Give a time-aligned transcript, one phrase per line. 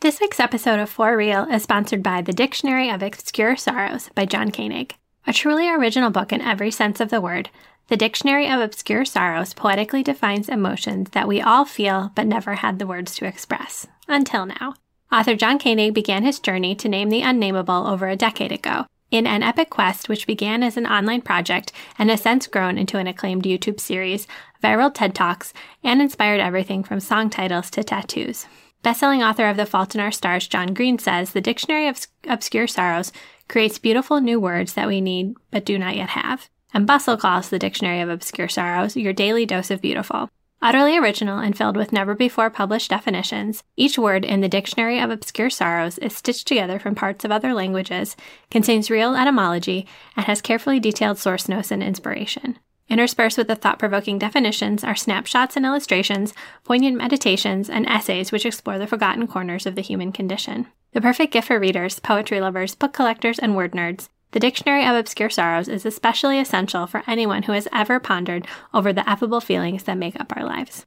[0.00, 4.26] This week's episode of For Real is sponsored by The Dictionary of Obscure Sorrows by
[4.26, 4.94] John Koenig.
[5.26, 7.50] A truly original book in every sense of the word,
[7.88, 12.78] The Dictionary of Obscure Sorrows poetically defines emotions that we all feel but never had
[12.78, 13.88] the words to express.
[14.06, 14.74] Until now.
[15.10, 19.26] Author John Koenig began his journey to name the unnameable over a decade ago in
[19.26, 23.08] an epic quest which began as an online project and has since grown into an
[23.08, 24.28] acclaimed YouTube series,
[24.62, 28.46] viral TED Talks, and inspired everything from song titles to tattoos.
[28.84, 32.68] Bestselling author of The Fault in Our Stars, John Green says the Dictionary of Obscure
[32.68, 33.12] Sorrows
[33.48, 36.48] creates beautiful new words that we need but do not yet have.
[36.72, 40.28] And Bustle calls the Dictionary of Obscure Sorrows your daily dose of beautiful.
[40.60, 45.10] Utterly original and filled with never before published definitions, each word in the Dictionary of
[45.10, 48.16] Obscure Sorrows is stitched together from parts of other languages,
[48.50, 52.58] contains real etymology, and has carefully detailed source notes and inspiration.
[52.88, 56.32] Interspersed with the thought provoking definitions are snapshots and illustrations,
[56.64, 60.66] poignant meditations, and essays which explore the forgotten corners of the human condition.
[60.92, 64.08] The perfect gift for readers, poetry lovers, book collectors, and word nerds.
[64.32, 68.92] The Dictionary of Obscure Sorrows is especially essential for anyone who has ever pondered over
[68.92, 70.86] the affable feelings that make up our lives.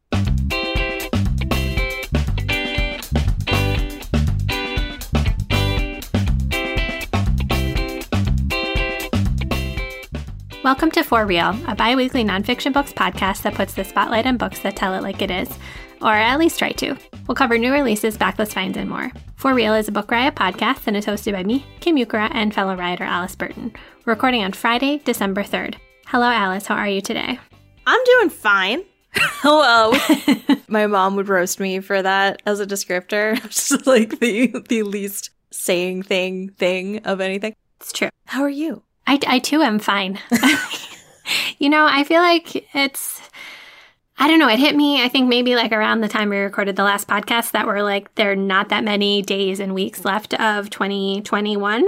[10.72, 14.38] Welcome to For Real, a bi weekly nonfiction books podcast that puts the spotlight on
[14.38, 15.50] books that tell it like it is,
[16.02, 16.95] or at least try to.
[17.28, 19.11] We'll cover new releases, backlist finds, and more.
[19.36, 22.53] For Real is a Book Riot podcast and is hosted by me, Kim Ukura, and
[22.53, 23.73] fellow writer Alice Burton.
[24.05, 25.75] We're recording on Friday, December 3rd.
[26.08, 26.67] Hello, Alice.
[26.67, 27.38] How are you today?
[27.85, 28.85] I'm doing fine.
[29.11, 29.91] Hello.
[30.69, 33.35] My mom would roast me for that as a descriptor.
[33.50, 37.57] Just like the the least saying thing thing of anything.
[37.81, 38.07] It's true.
[38.28, 38.84] How are you?
[39.07, 40.19] I, I too am fine.
[41.57, 43.22] you know, I feel like it's,
[44.17, 46.75] I don't know, it hit me, I think maybe like around the time we recorded
[46.75, 50.35] the last podcast that were like, there are not that many days and weeks left
[50.35, 51.88] of 2021.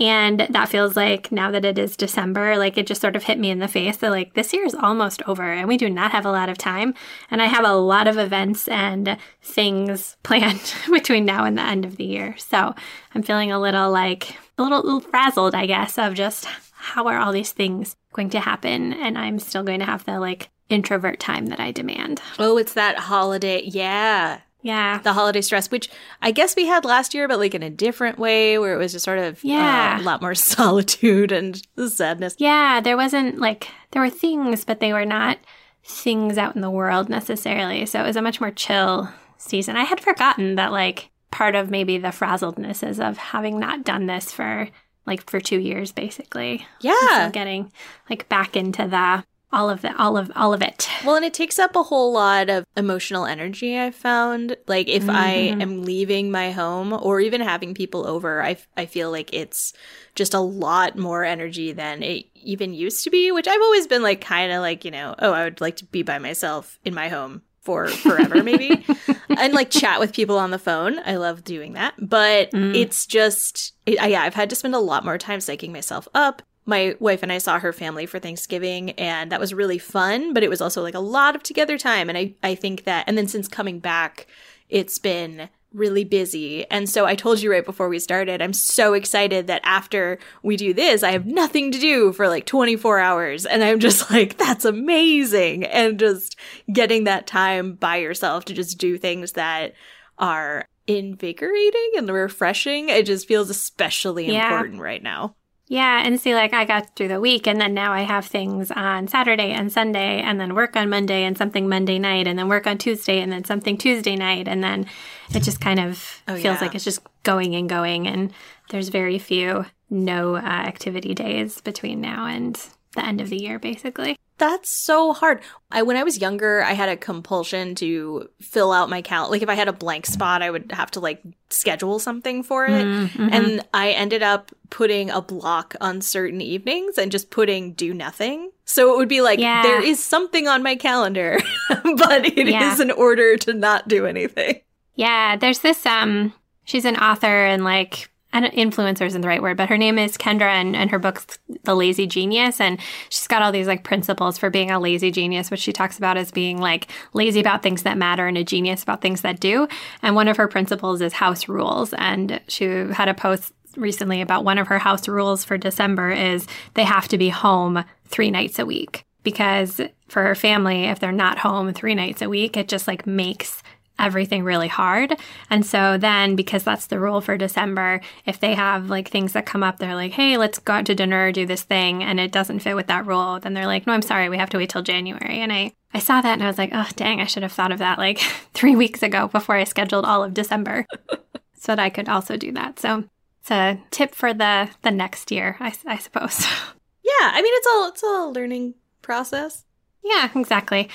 [0.00, 3.38] And that feels like now that it is December, like it just sort of hit
[3.38, 6.12] me in the face that like this year is almost over and we do not
[6.12, 6.94] have a lot of time.
[7.30, 11.84] And I have a lot of events and things planned between now and the end
[11.84, 12.34] of the year.
[12.38, 12.74] So
[13.14, 17.18] I'm feeling a little like, a little, little frazzled, I guess, of just how are
[17.18, 18.92] all these things going to happen?
[18.92, 22.20] And I'm still going to have the like introvert time that I demand.
[22.38, 23.62] Oh, it's that holiday.
[23.64, 24.40] Yeah.
[24.62, 24.98] Yeah.
[24.98, 25.90] The holiday stress, which
[26.22, 28.92] I guess we had last year, but like in a different way where it was
[28.92, 29.96] just sort of yeah.
[29.98, 32.36] Uh, a lot more solitude and sadness.
[32.38, 32.80] Yeah.
[32.80, 35.38] There wasn't like, there were things, but they were not
[35.84, 37.84] things out in the world necessarily.
[37.84, 39.76] So it was a much more chill season.
[39.76, 44.06] I had forgotten that like part of maybe the frazzledness is of having not done
[44.06, 44.68] this for
[45.04, 46.64] like for two years basically.
[46.80, 47.28] Yeah.
[47.32, 47.72] Getting
[48.08, 50.88] like back into the all of the all of all of it.
[51.04, 53.76] Well, and it takes up a whole lot of emotional energy.
[53.76, 55.10] I found like if mm-hmm.
[55.10, 59.72] I am leaving my home or even having people over, I I feel like it's
[60.14, 63.32] just a lot more energy than it even used to be.
[63.32, 65.84] Which I've always been like kind of like you know oh I would like to
[65.84, 68.84] be by myself in my home for forever maybe.
[69.36, 71.00] And like chat with people on the phone.
[71.04, 71.94] I love doing that.
[71.98, 72.74] But mm.
[72.74, 76.42] it's just it, yeah i've had to spend a lot more time psyching myself up.
[76.66, 80.42] My wife and i saw her family for thanksgiving and that was really fun but
[80.42, 82.08] it was also like a lot of together time.
[82.08, 84.26] And i i think that and then since coming back
[84.68, 86.68] it's been really busy.
[86.70, 90.56] And so I told you right before we started, I'm so excited that after we
[90.56, 93.44] do this, I have nothing to do for like 24 hours.
[93.44, 95.64] And I'm just like, that's amazing.
[95.64, 96.36] And just
[96.72, 99.74] getting that time by yourself to just do things that
[100.18, 104.46] are invigorating and refreshing, it just feels especially yeah.
[104.46, 105.34] important right now.
[105.66, 108.70] Yeah, and see, like I got through the week, and then now I have things
[108.70, 112.48] on Saturday and Sunday, and then work on Monday and something Monday night, and then
[112.48, 114.86] work on Tuesday, and then something Tuesday night, and then
[115.34, 116.60] it just kind of oh, feels yeah.
[116.60, 118.32] like it's just going and going, and
[118.70, 122.60] there's very few no uh, activity days between now and
[122.94, 124.18] the end of the year, basically.
[124.36, 125.40] That's so hard.
[125.70, 129.30] I when I was younger, I had a compulsion to fill out my calendar.
[129.30, 132.66] Like if I had a blank spot, I would have to like schedule something for
[132.66, 132.84] it.
[132.84, 133.28] Mm-hmm.
[133.30, 138.50] And I ended up putting a block on certain evenings and just putting do nothing.
[138.64, 139.62] So it would be like yeah.
[139.62, 141.38] there is something on my calendar,
[141.68, 142.72] but it yeah.
[142.72, 144.60] is in order to not do anything.
[144.96, 146.32] Yeah, there's this um
[146.64, 150.18] she's an author and like and influencer isn't the right word, but her name is
[150.18, 152.60] Kendra and, and her book's The Lazy Genius.
[152.60, 152.78] And
[153.08, 156.16] she's got all these like principles for being a lazy genius, which she talks about
[156.16, 159.68] as being like lazy about things that matter and a genius about things that do.
[160.02, 161.94] And one of her principles is house rules.
[161.94, 166.46] And she had a post recently about one of her house rules for December is
[166.74, 171.12] they have to be home three nights a week because for her family, if they're
[171.12, 173.62] not home three nights a week, it just like makes
[173.98, 175.16] everything really hard.
[175.50, 179.46] And so then, because that's the rule for December, if they have like things that
[179.46, 182.32] come up, they're like, hey, let's go out to dinner, do this thing, and it
[182.32, 184.70] doesn't fit with that rule, then they're like, no, I'm sorry, we have to wait
[184.70, 185.40] till January.
[185.40, 187.72] And I, I saw that and I was like, oh, dang, I should have thought
[187.72, 188.18] of that like
[188.54, 190.86] three weeks ago before I scheduled all of December
[191.54, 192.80] so that I could also do that.
[192.80, 193.04] So
[193.40, 196.44] it's a tip for the the next year, I, I suppose.
[197.04, 199.64] Yeah, I mean it's all it's all a learning process.
[200.02, 200.88] Yeah, exactly.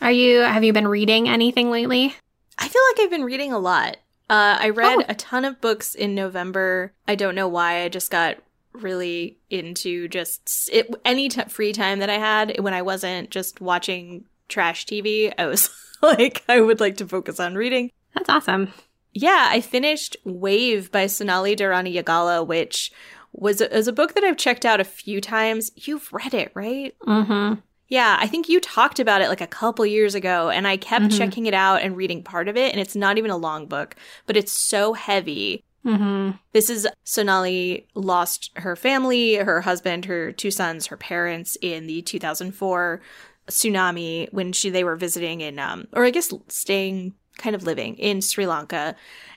[0.00, 2.14] Are you have you been reading anything lately?
[2.60, 3.96] I feel like I've been reading a lot.
[4.28, 5.04] Uh, I read oh.
[5.08, 6.92] a ton of books in November.
[7.08, 7.82] I don't know why.
[7.82, 8.36] I just got
[8.72, 13.60] really into just it, any t- free time that I had when I wasn't just
[13.60, 15.32] watching trash TV.
[15.36, 15.70] I was
[16.02, 17.90] like, I would like to focus on reading.
[18.14, 18.72] That's awesome.
[19.12, 22.92] Yeah, I finished Wave by Sonali Deraniyagala, which
[23.32, 25.72] was a, was a book that I've checked out a few times.
[25.74, 26.94] You've read it, right?
[27.06, 27.60] Mm-hmm.
[27.90, 31.06] Yeah, I think you talked about it like a couple years ago, and I kept
[31.06, 31.18] mm-hmm.
[31.18, 32.70] checking it out and reading part of it.
[32.72, 33.96] And it's not even a long book,
[34.26, 35.64] but it's so heavy.
[35.84, 36.36] Mm-hmm.
[36.52, 42.00] This is Sonali lost her family, her husband, her two sons, her parents in the
[42.02, 43.00] 2004
[43.48, 47.96] tsunami when she they were visiting in um or I guess staying kind of living
[47.96, 48.94] in Sri Lanka.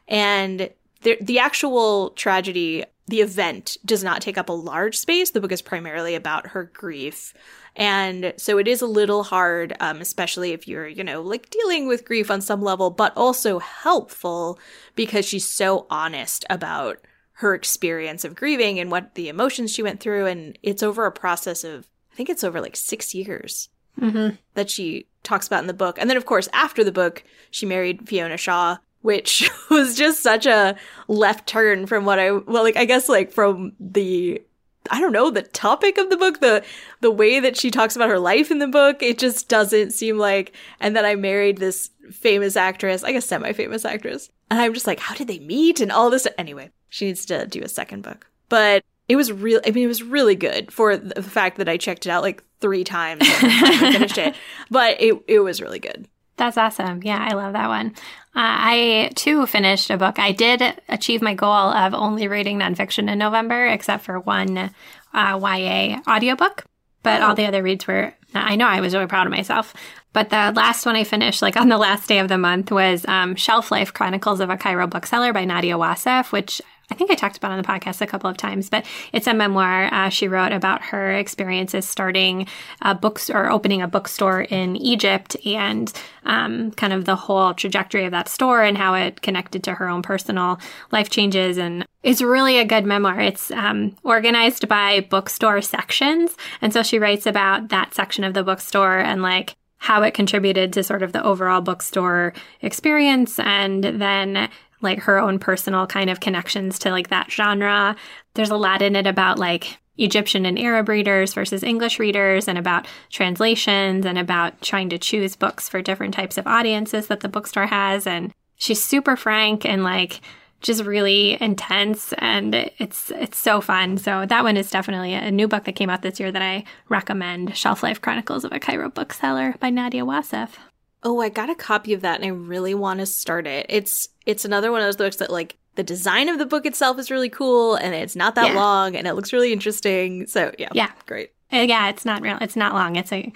[0.08, 0.70] And
[1.02, 5.32] the, the actual tragedy, the event, does not take up a large space.
[5.32, 7.34] The book is primarily about her grief.
[7.76, 11.88] And so it is a little hard, um, especially if you're, you know, like dealing
[11.88, 14.60] with grief on some level, but also helpful
[14.96, 17.00] because she's so honest about
[17.38, 20.28] her experience of grieving and what the emotions she went through.
[20.28, 24.36] And it's over a process of, I think it's over like six years mm-hmm.
[24.54, 25.98] that she talks about in the book.
[26.00, 30.46] And then, of course, after the book, she married Fiona Shaw, which was just such
[30.46, 30.76] a
[31.08, 34.42] left turn from what I, well, like, I guess, like, from the,
[34.90, 36.64] I don't know, the topic of the book, the,
[37.02, 40.18] the way that she talks about her life in the book, it just doesn't seem
[40.18, 44.30] like, and then I married this famous actress, I guess semi famous actress.
[44.52, 46.28] And I'm just like, how did they meet and all this?
[46.38, 48.28] Anyway, she needs to do a second book.
[48.50, 49.62] But it was real.
[49.66, 52.44] I mean, it was really good for the fact that I checked it out like
[52.60, 54.36] three times and finished it.
[54.70, 56.08] But it it was really good.
[56.38, 57.04] That's awesome.
[57.04, 57.96] Yeah, I love that one.
[58.36, 60.18] Uh, I too finished a book.
[60.18, 64.70] I did achieve my goal of only reading nonfiction in November, except for one uh,
[65.14, 66.66] YA audiobook.
[67.04, 67.28] But oh.
[67.28, 69.76] all the other reads were, I know I was really proud of myself.
[70.14, 73.06] But the last one I finished, like on the last day of the month, was
[73.08, 77.16] um, Shelf Life Chronicles of a Cairo Bookseller by Nadia Wassef, which I think I
[77.16, 80.28] talked about on the podcast a couple of times, but it's a memoir uh, she
[80.28, 82.46] wrote about her experiences starting
[82.82, 85.92] a bookstore, opening a bookstore in Egypt and
[86.26, 89.88] um, kind of the whole trajectory of that store and how it connected to her
[89.88, 90.60] own personal
[90.92, 91.58] life changes.
[91.58, 93.20] And it's really a good memoir.
[93.20, 96.36] It's um, organized by bookstore sections.
[96.62, 100.72] And so she writes about that section of the bookstore and like how it contributed
[100.74, 104.50] to sort of the overall bookstore experience and then
[104.84, 107.96] like her own personal kind of connections to like that genre.
[108.36, 112.58] There's a lot in it about like Egyptian and Arab readers versus English readers and
[112.58, 117.30] about translations and about trying to choose books for different types of audiences that the
[117.30, 118.08] bookstore has.
[118.08, 120.22] And she's super frank and like
[120.62, 123.98] just really intense and it's it's so fun.
[123.98, 126.64] So that one is definitely a new book that came out this year that I
[126.90, 127.56] recommend.
[127.56, 130.58] Shelf Life Chronicles of a Cairo Bookseller by Nadia Wassef.
[131.04, 133.66] Oh, I got a copy of that and I really want to start it.
[133.70, 137.00] It's it's another one of those books that like the design of the book itself
[137.00, 138.60] is really cool and it's not that yeah.
[138.60, 140.28] long and it looks really interesting.
[140.28, 140.70] So, yeah.
[140.74, 140.92] Yeah.
[141.06, 141.32] Great.
[141.52, 142.38] Uh, yeah, it's not real.
[142.42, 142.96] It's not long.
[142.96, 143.32] It's a,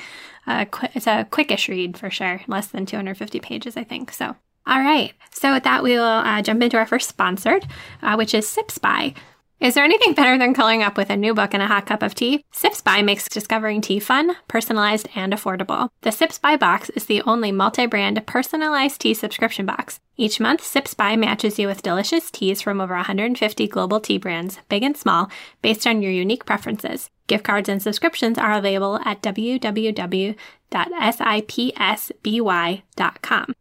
[0.47, 2.41] a qu- it's a quickish read for sure.
[2.47, 4.11] Less than 250 pages, I think.
[4.11, 5.13] So, all right.
[5.31, 7.65] So with that, we will uh, jump into our first sponsored,
[8.01, 9.13] uh, which is Sips By.
[9.59, 12.03] Is there anything better than curling up with a new book and a hot cup
[12.03, 12.45] of tea?
[12.51, 15.89] Sips by makes discovering tea fun, personalized, and affordable.
[16.01, 19.99] The Sips by box is the only multi-brand personalized tea subscription box.
[20.15, 24.59] Each month, Sips by matches you with delicious teas from over 150 global tea brands,
[24.69, 25.31] big and small,
[25.63, 27.09] based on your unique preferences.
[27.27, 30.35] Gift cards and subscriptions are available at www.sipsby.com.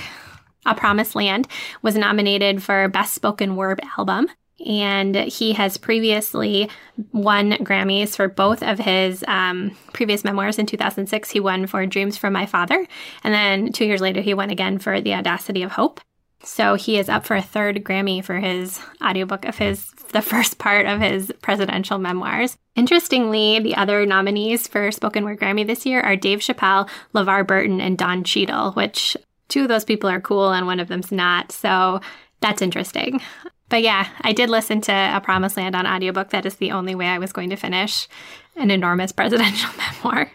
[0.65, 1.47] A Promised Land,
[1.81, 4.27] was nominated for Best Spoken Word Album.
[4.65, 6.69] And he has previously
[7.13, 10.57] won Grammys for both of his um, previous memoirs.
[10.57, 12.85] In 2006, he won for Dreams from My Father.
[13.23, 16.01] And then two years later, he won again for The Audacity of Hope.
[16.43, 20.57] So he is up for a third Grammy for his audiobook of his the first
[20.57, 22.57] part of his presidential memoirs.
[22.75, 27.81] Interestingly, the other nominees for spoken word Grammy this year are Dave Chappelle, LeVar Burton,
[27.81, 29.15] and Don Cheadle, which
[29.49, 31.51] two of those people are cool and one of them's not.
[31.51, 32.01] So
[32.39, 33.21] that's interesting.
[33.67, 36.31] But yeah, I did listen to A Promised Land on audiobook.
[36.31, 38.07] That is the only way I was going to finish
[38.55, 40.31] an enormous presidential memoir.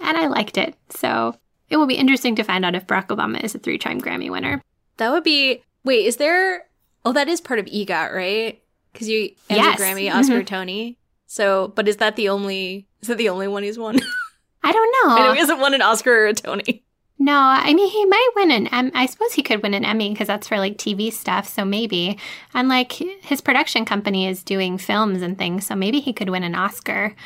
[0.00, 0.74] And I liked it.
[0.90, 1.36] So
[1.70, 4.30] it will be interesting to find out if Barack Obama is a three time Grammy
[4.30, 4.60] winner.
[5.02, 5.64] That would be.
[5.84, 6.64] Wait, is there?
[7.04, 8.62] Oh, that is part of EGOT, right?
[8.92, 9.80] Because you Emmy, Yes.
[9.80, 10.46] Grammy, Oscar, Mhm.
[10.46, 10.96] Tony.
[11.26, 12.86] So, but is that the only?
[13.00, 13.98] Is that the only one he's won?
[14.62, 15.16] I don't know.
[15.16, 16.84] I know he hasn't won an Oscar or a Tony.
[17.18, 18.66] No, I mean he might win an.
[18.68, 21.48] Em- I suppose he could win an Emmy because that's for like TV stuff.
[21.48, 22.16] So maybe,
[22.54, 26.44] and like his production company is doing films and things, so maybe he could win
[26.44, 27.16] an Oscar.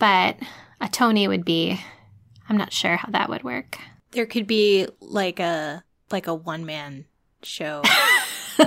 [0.00, 0.36] But
[0.80, 1.80] a Tony would be.
[2.48, 3.78] I'm not sure how that would work.
[4.10, 7.04] There could be like a like a one man
[7.44, 7.82] show,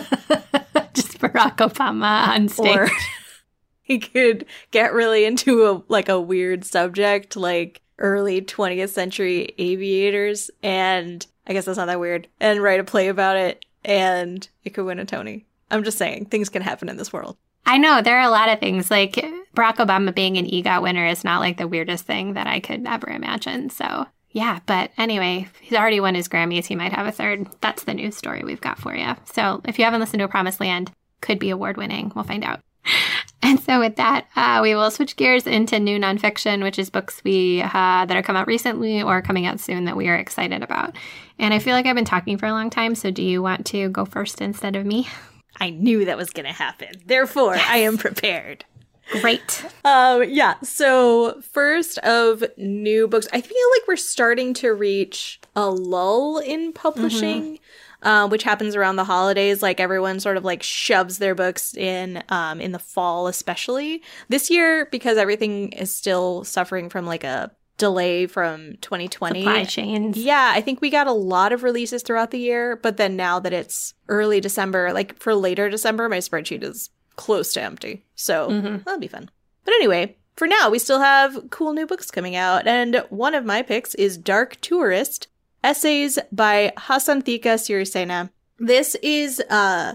[0.94, 2.76] Just Barack Obama on stage.
[2.76, 2.90] or
[3.82, 10.50] he could get really into a like a weird subject, like early 20th century aviators,
[10.62, 14.72] and I guess that's not that weird, and write a play about it, and it
[14.72, 15.46] could win a Tony.
[15.72, 17.38] I'm just saying, things can happen in this world.
[17.66, 19.14] I know there are a lot of things like
[19.56, 22.86] Barack Obama being an EGOT winner is not like the weirdest thing that I could
[22.86, 23.70] ever imagine.
[23.70, 26.66] So yeah, but anyway, he's already won his Grammys.
[26.66, 27.48] He might have a third.
[27.62, 29.16] That's the news story we've got for you.
[29.32, 32.12] So if you haven't listened to A Promised Land, could be award winning.
[32.14, 32.60] We'll find out.
[33.46, 37.22] And so with that, uh, we will switch gears into new nonfiction, which is books
[37.26, 40.64] we uh, that are come out recently or coming out soon that we are excited
[40.64, 40.96] about.
[41.38, 42.96] And I feel like I've been talking for a long time.
[42.96, 45.10] So do you want to go first instead of me?
[45.60, 46.94] I knew that was going to happen.
[47.06, 48.64] Therefore, I am prepared.
[49.12, 49.66] Great.
[49.86, 50.56] Um, yeah.
[50.64, 56.74] So first of new books, I feel like we're starting to reach a lull in
[56.74, 57.60] publishing,
[58.02, 59.62] uh, which happens around the holidays.
[59.62, 64.50] Like everyone sort of like shoves their books in um, in the fall, especially this
[64.50, 69.42] year because everything is still suffering from like a delay from 2020.
[69.42, 70.18] Supply chains.
[70.18, 73.40] Yeah, I think we got a lot of releases throughout the year, but then now
[73.40, 78.04] that it's early December, like for later December, my spreadsheet is close to empty.
[78.16, 78.84] So Mhm.
[78.84, 79.30] that'll be fun.
[79.66, 83.46] But anyway, for now, we still have cool new books coming out, and one of
[83.46, 85.28] my picks is Dark Tourist
[85.64, 88.30] Essays by Hasanthika Sirisena.
[88.60, 89.94] This is uh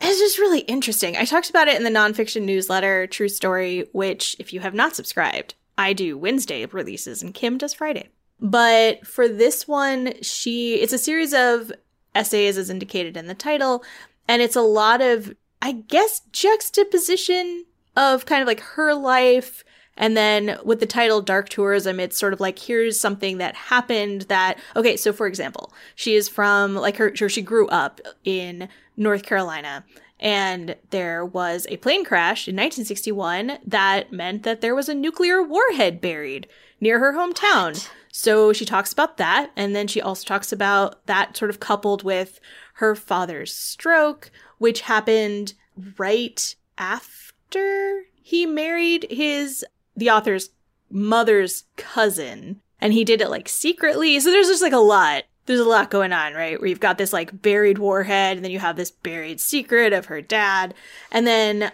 [0.00, 1.16] it's just really interesting.
[1.16, 4.94] I talked about it in the nonfiction newsletter, True Story, which, if you have not
[4.94, 8.08] subscribed, I do Wednesday releases and Kim does Friday.
[8.40, 11.72] But for this one, she it's a series of
[12.14, 13.82] essays as indicated in the title,
[14.28, 17.64] and it's a lot of, I guess, juxtaposition
[17.96, 19.64] of kind of like her life.
[19.96, 24.22] And then with the title Dark Tourism, it's sort of like here's something that happened
[24.22, 29.24] that okay, so for example, she is from like her she grew up in North
[29.24, 29.84] Carolina
[30.20, 35.42] and there was a plane crash in 1961 that meant that there was a nuclear
[35.42, 36.48] warhead buried
[36.80, 37.88] near her hometown.
[38.10, 39.52] So she talks about that.
[39.56, 42.40] And then she also talks about that sort of coupled with
[42.74, 45.54] her father's stroke, which happened
[45.96, 49.64] right after he married his,
[49.96, 50.50] the author's
[50.90, 52.60] mother's cousin.
[52.80, 54.20] And he did it like secretly.
[54.20, 55.24] So there's just like a lot.
[55.46, 56.60] There's a lot going on, right?
[56.60, 60.06] Where you've got this like buried warhead, and then you have this buried secret of
[60.06, 60.74] her dad.
[61.10, 61.72] And then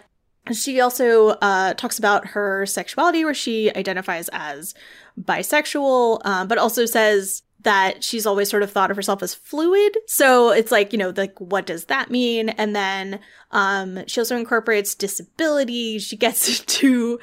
[0.51, 4.73] she also uh, talks about her sexuality, where she identifies as
[5.21, 9.97] bisexual, uh, but also says that she's always sort of thought of herself as fluid.
[10.07, 12.49] So it's like, you know, like what does that mean?
[12.49, 13.19] And then
[13.51, 15.99] um, she also incorporates disability.
[15.99, 17.19] She gets to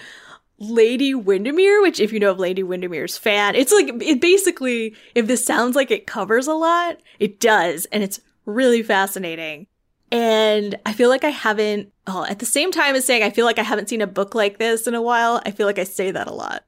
[0.58, 5.26] Lady Windermere, which if you know of Lady Windermere's fan, it's like it basically if
[5.26, 9.66] this sounds like it covers a lot, it does, and it's really fascinating.
[10.10, 13.46] And I feel like I haven't, oh, at the same time as saying I feel
[13.46, 15.84] like I haven't seen a book like this in a while, I feel like I
[15.84, 16.64] say that a lot.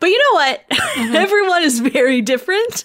[0.00, 0.68] But you know what?
[0.70, 1.16] Mm-hmm.
[1.16, 2.84] Everyone is very different.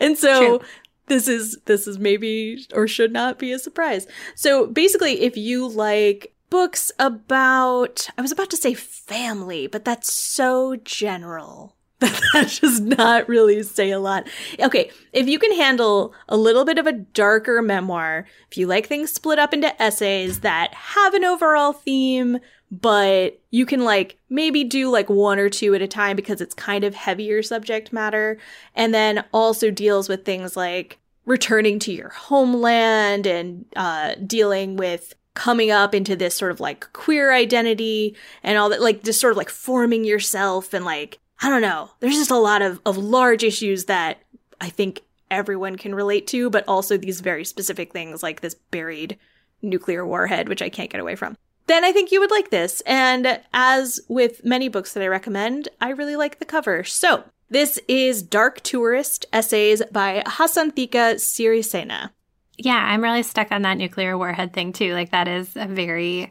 [0.00, 0.68] And so True.
[1.06, 4.06] this is this is maybe or should not be a surprise.
[4.34, 10.12] So basically if you like books about I was about to say family, but that's
[10.12, 11.76] so general.
[12.32, 14.28] that does not really say a lot.
[14.58, 18.86] Okay, if you can handle a little bit of a darker memoir, if you like
[18.86, 22.38] things split up into essays that have an overall theme,
[22.72, 26.54] but you can like maybe do like one or two at a time because it's
[26.54, 28.38] kind of heavier subject matter,
[28.74, 35.14] and then also deals with things like returning to your homeland and uh, dealing with
[35.34, 39.30] coming up into this sort of like queer identity and all that, like just sort
[39.30, 41.90] of like forming yourself and like I don't know.
[42.00, 44.22] There's just a lot of, of large issues that
[44.60, 49.18] I think everyone can relate to, but also these very specific things like this buried
[49.60, 51.36] nuclear warhead, which I can't get away from.
[51.66, 52.80] Then I think you would like this.
[52.82, 56.84] And as with many books that I recommend, I really like the cover.
[56.84, 62.10] So this is Dark Tourist Essays by Hasanthika Sirisena.
[62.58, 64.92] Yeah, I'm really stuck on that nuclear warhead thing too.
[64.92, 66.30] Like that is a very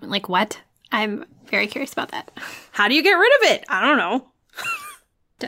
[0.00, 0.60] like what?
[0.90, 2.30] I'm very curious about that.
[2.72, 3.64] How do you get rid of it?
[3.68, 4.31] I don't know.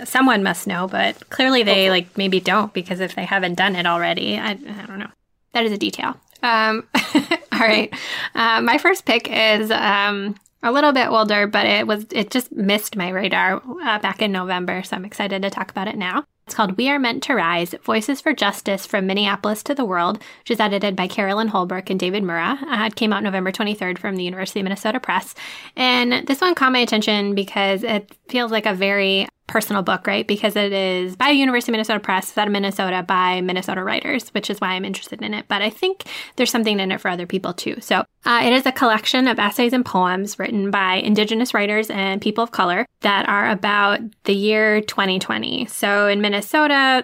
[0.05, 3.87] Someone must know, but clearly they like maybe don't because if they haven't done it
[3.87, 5.11] already, I, I don't know.
[5.53, 6.17] That is a detail.
[6.43, 6.87] Um,
[7.53, 7.93] all right,
[8.35, 12.53] uh, my first pick is um, a little bit older, but it was it just
[12.53, 16.25] missed my radar uh, back in November, so I'm excited to talk about it now.
[16.47, 20.19] It's called We Are Meant to Rise Voices for Justice from Minneapolis to the World,
[20.41, 22.59] which is edited by Carolyn Holbrook and David Mura.
[22.61, 25.35] Uh, it came out November 23rd from the University of Minnesota Press.
[25.75, 30.27] And this one caught my attention because it feels like a very personal book, right?
[30.27, 34.49] Because it is by University of Minnesota Press, out of Minnesota by Minnesota writers, which
[34.49, 35.47] is why I'm interested in it.
[35.49, 36.05] But I think
[36.37, 37.77] there's something in it for other people too.
[37.81, 42.23] So uh, it is a collection of essays and poems written by Indigenous writers and
[42.23, 45.67] people of color that are about the year 2020.
[45.67, 46.34] So in Minnesota,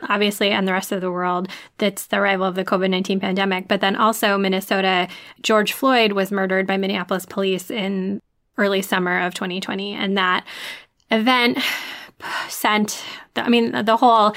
[0.09, 3.69] obviously, and the rest of the world, that's the arrival of the COVID 19 pandemic.
[3.69, 5.09] But then also Minnesota,
[5.43, 8.21] George Floyd was murdered by Minneapolis police in
[8.59, 9.95] early summer of 2020.
[9.95, 10.45] And that
[11.11, 11.59] event
[12.49, 13.03] sent,
[13.35, 14.35] the, I mean, the whole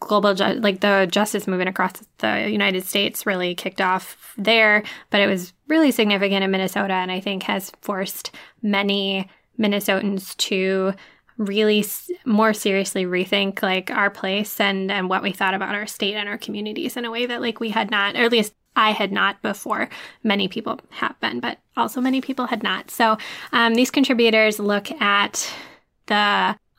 [0.00, 5.20] global, ju- like the justice movement across the United States really kicked off there, but
[5.20, 10.94] it was really significant in Minnesota and I think has forced many Minnesotans to
[11.38, 11.84] really
[12.24, 16.28] more seriously rethink like our place and and what we thought about our state and
[16.28, 19.12] our communities in a way that like we had not or at least I had
[19.12, 19.88] not before.
[20.22, 22.90] Many people have been, but also many people had not.
[22.90, 23.18] So
[23.52, 25.52] um, these contributors look at
[26.06, 26.14] the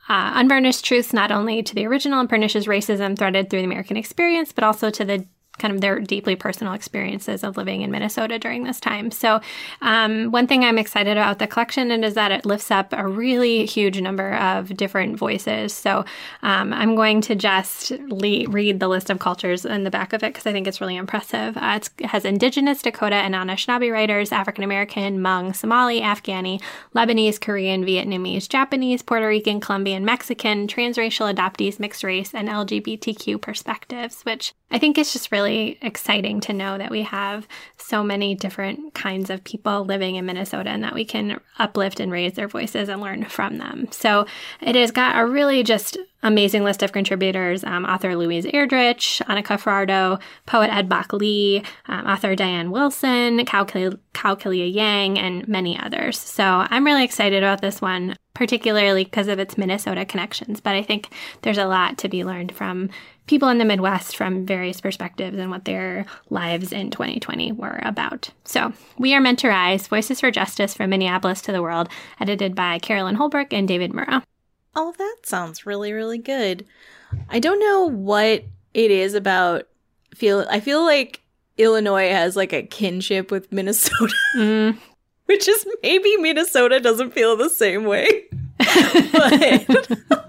[0.08, 3.96] uh, unvarnished truths not only to the original and pernicious racism threaded through the American
[3.96, 5.26] experience, but also to the
[5.58, 9.10] kind of their deeply personal experiences of living in Minnesota during this time.
[9.10, 9.40] So,
[9.82, 13.06] um, one thing I'm excited about the collection and is that it lifts up a
[13.06, 15.72] really huge number of different voices.
[15.72, 16.04] So,
[16.42, 20.22] um, I'm going to just le- read the list of cultures in the back of
[20.22, 21.56] it because I think it's really impressive.
[21.56, 26.60] Uh, it has Indigenous, Dakota, and Anishinaabe writers, African American, Hmong, Somali, Afghani,
[26.94, 34.22] Lebanese, Korean, Vietnamese, Japanese, Puerto Rican, Colombian, Mexican, transracial adoptees, mixed race, and LGBTQ perspectives,
[34.22, 37.46] which I think it's just really exciting to know that we have
[37.76, 42.10] so many different kinds of people living in Minnesota and that we can uplift and
[42.10, 43.86] raise their voices and learn from them.
[43.92, 44.26] So
[44.60, 49.60] it has got a really just amazing list of contributors um, author Louise Erdrich, Anika
[49.60, 56.18] Fajardo, poet Ed Bok Lee, um, author Diane Wilson, Kao Kalia Yang, and many others.
[56.18, 60.60] So I'm really excited about this one, particularly because of its Minnesota connections.
[60.60, 61.10] But I think
[61.42, 62.88] there's a lot to be learned from
[63.26, 68.30] people in the Midwest from various perspectives and what their lives in 2020 were about.
[68.44, 71.88] So, We Are Meant to Rise Voices for Justice from Minneapolis to the World,
[72.20, 74.22] edited by Carolyn Holbrook and David Mura.
[74.76, 76.66] Oh, that sounds really, really good.
[77.28, 79.68] I don't know what it is about
[80.14, 81.20] feel I feel like
[81.58, 84.14] Illinois has like a kinship with Minnesota.
[84.36, 84.78] Mm.
[85.26, 88.24] Which is maybe Minnesota doesn't feel the same way.
[88.58, 89.88] but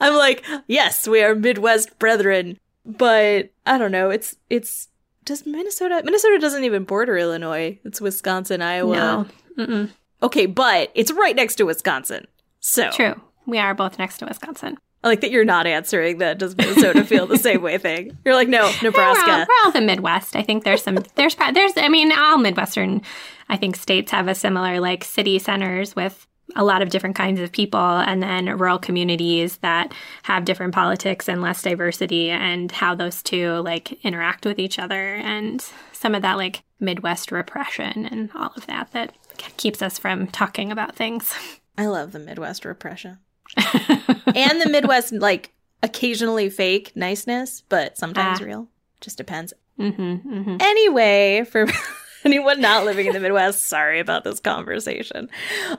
[0.00, 2.58] I'm like, yes, we are Midwest brethren.
[2.86, 4.10] But I don't know.
[4.10, 4.88] It's it's
[5.24, 7.78] does Minnesota Minnesota doesn't even border Illinois.
[7.84, 8.96] It's Wisconsin, Iowa.
[8.96, 9.26] No.
[9.58, 9.90] Mm-mm.
[10.22, 12.26] Okay, but it's right next to Wisconsin.
[12.60, 13.20] So True.
[13.46, 14.78] We are both next to Wisconsin.
[15.02, 18.16] I like that you're not answering that does Minnesota feel the same way thing.
[18.24, 19.46] You're like, no, We're all, Nebraska.
[19.48, 20.36] we're all the Midwest.
[20.36, 23.02] I think there's some there's there's I mean all Midwestern
[23.48, 27.40] I think states have a similar like city centers with a lot of different kinds
[27.40, 29.92] of people and then rural communities that
[30.24, 35.14] have different politics and less diversity and how those two like interact with each other
[35.14, 39.12] and some of that like Midwest repression and all of that that
[39.56, 41.34] keeps us from talking about things.
[41.78, 43.18] I love the Midwest repression.
[43.56, 48.44] and the Midwest like occasionally fake niceness, but sometimes Ah.
[48.44, 48.68] real.
[49.00, 49.52] Just depends.
[49.78, 50.56] mm-hmm, mm-hmm.
[50.60, 51.66] Anyway, for
[52.24, 55.28] anyone not living in the Midwest, sorry about this conversation.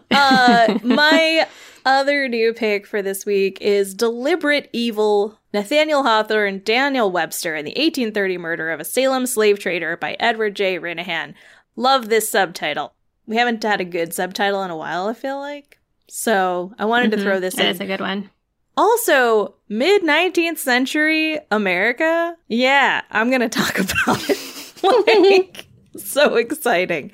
[0.09, 1.47] Uh, my
[1.85, 7.71] other new pick for this week is Deliberate Evil Nathaniel Hawthorne, Daniel Webster, and the
[7.71, 10.79] 1830 Murder of a Salem Slave Trader by Edward J.
[10.79, 11.33] Renehan.
[11.75, 12.93] Love this subtitle.
[13.25, 15.77] We haven't had a good subtitle in a while, I feel like.
[16.07, 17.71] So I wanted to throw this That in.
[17.71, 18.29] is a good one.
[18.77, 22.35] Also, mid 19th century America.
[22.47, 24.37] Yeah, I'm going to talk about it.
[24.83, 25.65] like,
[25.97, 27.11] so exciting.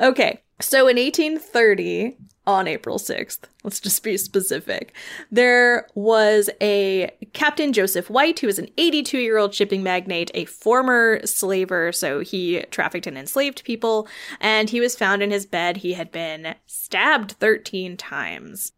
[0.00, 4.94] Okay, so in 1830, on April 6th, let's just be specific,
[5.30, 10.46] there was a Captain Joseph White, who was an 82 year old shipping magnate, a
[10.46, 14.08] former slaver, so he trafficked and enslaved people,
[14.40, 15.78] and he was found in his bed.
[15.78, 18.72] He had been stabbed 13 times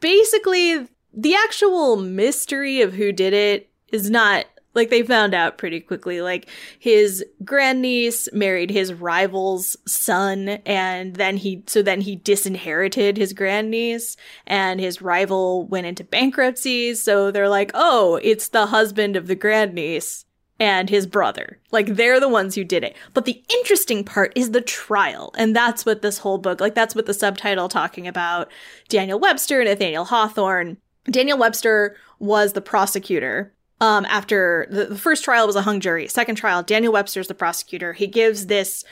[0.00, 5.80] basically the actual mystery of who did it is not like they found out pretty
[5.80, 13.16] quickly like his grandniece married his rival's son and then he so then he disinherited
[13.16, 19.16] his grandniece and his rival went into bankruptcy so they're like oh it's the husband
[19.16, 20.24] of the grandniece
[20.62, 21.58] and his brother.
[21.72, 22.94] Like they're the ones who did it.
[23.14, 25.34] But the interesting part is the trial.
[25.36, 28.48] And that's what this whole book, like that's what the subtitle talking about
[28.88, 30.76] Daniel Webster, and Nathaniel Hawthorne.
[31.06, 33.52] Daniel Webster was the prosecutor.
[33.82, 36.06] Um, after the, the first trial was a hung jury.
[36.06, 37.94] Second trial, Daniel Webster's the prosecutor.
[37.94, 38.84] He gives this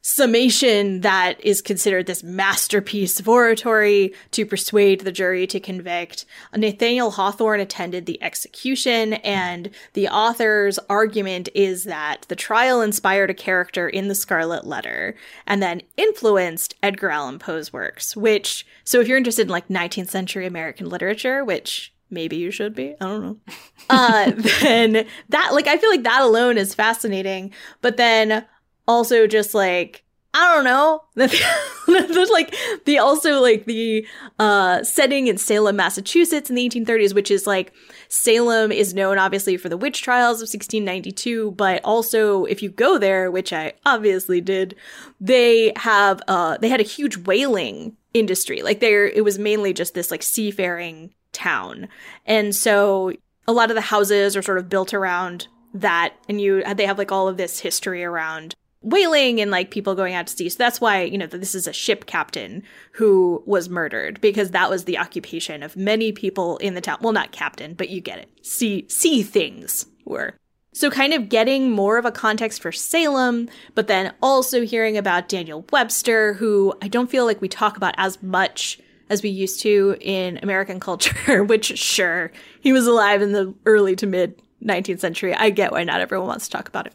[0.00, 6.24] summation that is considered this masterpiece of oratory to persuade the jury to convict.
[6.56, 13.34] Nathaniel Hawthorne attended the execution, and the author's argument is that the trial inspired a
[13.34, 15.14] character in the Scarlet Letter
[15.46, 20.08] and then influenced Edgar Allan Poe's works, which, so if you're interested in like 19th
[20.08, 23.36] century American literature, which maybe you should be, I don't know,
[23.90, 27.52] uh, then that, like, I feel like that alone is fascinating.
[27.80, 28.46] But then
[28.86, 31.02] also just like I don't know.
[31.14, 34.06] There's like the also like the
[34.38, 37.72] uh setting in Salem, Massachusetts in the 1830s, which is like
[38.08, 42.98] Salem is known obviously for the witch trials of 1692, but also if you go
[42.98, 44.76] there, which I obviously did,
[45.18, 48.60] they have uh they had a huge whaling industry.
[48.60, 51.88] Like there it was mainly just this like seafaring town.
[52.26, 53.12] And so
[53.46, 56.98] a lot of the houses are sort of built around that and you they have
[56.98, 60.48] like all of this history around whaling and like people going out to sea.
[60.48, 64.70] So that's why, you know, this is a ship captain who was murdered because that
[64.70, 66.98] was the occupation of many people in the town.
[67.00, 68.46] Well, not captain, but you get it.
[68.46, 70.34] Sea sea things were.
[70.72, 75.28] So kind of getting more of a context for Salem, but then also hearing about
[75.28, 78.78] Daniel Webster, who I don't feel like we talk about as much
[79.10, 83.96] as we used to in American culture, which sure, he was alive in the early
[83.96, 85.34] to mid 19th century.
[85.34, 86.94] I get why not everyone wants to talk about it.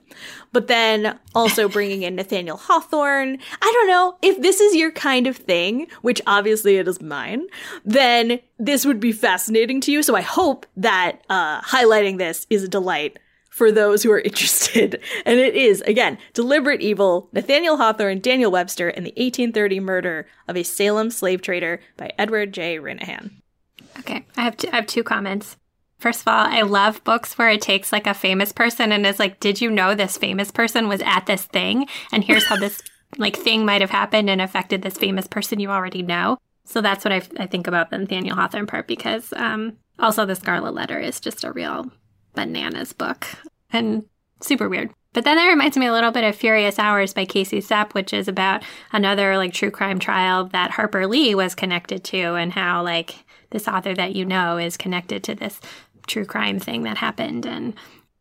[0.52, 3.38] But then also bringing in Nathaniel Hawthorne.
[3.62, 7.48] I don't know if this is your kind of thing, which obviously it is mine,
[7.86, 10.04] then this would be fascinating to you.
[10.04, 13.18] So I hope that uh, highlighting this is a delight
[13.54, 15.00] for those who are interested.
[15.26, 20.58] And it is, again, Deliberate Evil, Nathaniel Hawthorne, Daniel Webster, and the 1830 Murder of
[20.58, 22.80] a Salem Slave Trader by Edward J.
[22.80, 23.30] Renehan.
[24.00, 25.56] Okay, I have two, I have two comments.
[26.00, 29.20] First of all, I love books where it takes like a famous person and is
[29.20, 31.88] like, "Did you know this famous person was at this thing?
[32.12, 32.82] And here's how this
[33.20, 37.06] like thing might have happened and affected this famous person you already know." So that's
[37.06, 41.00] what I, I think about the Nathaniel Hawthorne part because um, also the Scarlet Letter
[41.00, 41.92] is just a real
[42.34, 43.28] bananas book
[43.72, 44.06] and
[44.42, 44.92] super weird.
[45.14, 48.14] But then that reminds me a little bit of Furious Hours by Casey Cep, which
[48.14, 52.84] is about another like true crime trial that Harper Lee was connected to and how
[52.84, 55.62] like this author that you know is connected to this
[56.08, 57.46] true crime thing that happened.
[57.46, 57.76] And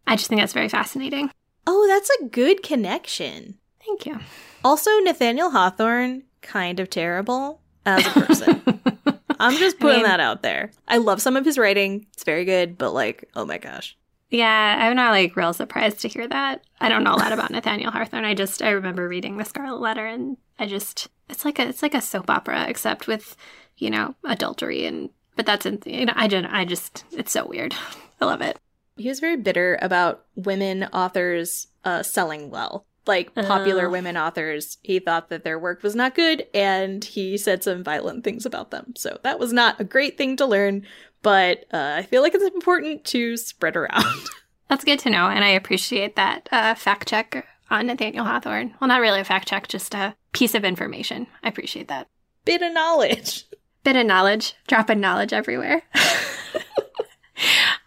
[0.06, 1.30] I just think that's very fascinating.
[1.66, 3.56] Oh, that's a good connection.
[3.84, 4.18] Thank you.
[4.64, 8.80] Also, Nathaniel Hawthorne, kind of terrible as a person.
[9.40, 10.70] I'm just putting I mean, that out there.
[10.86, 12.06] I love some of his writing.
[12.12, 13.96] It's very good, but like, oh my gosh.
[14.32, 16.64] Yeah, I'm not like real surprised to hear that.
[16.80, 18.24] I don't know a lot about Nathaniel Hawthorne.
[18.24, 21.82] I just I remember reading The Scarlet Letter and I just it's like a it's
[21.82, 23.36] like a soap opera except with,
[23.76, 27.46] you know, adultery and but that's in, you know I just I just it's so
[27.46, 27.74] weird.
[28.22, 28.58] I love it.
[28.96, 34.98] He was very bitter about women authors uh, selling well like popular women authors, he
[34.98, 38.94] thought that their work was not good and he said some violent things about them.
[38.96, 40.86] So that was not a great thing to learn,
[41.22, 44.04] but uh, I feel like it's important to spread around.
[44.68, 48.74] That's good to know, and I appreciate that uh, fact check on Nathaniel Hawthorne.
[48.80, 51.26] Well, not really a fact check, just a piece of information.
[51.42, 52.08] I appreciate that.
[52.44, 53.46] Bit of knowledge.
[53.84, 54.54] Bit of knowledge.
[54.68, 55.82] Dropping knowledge everywhere.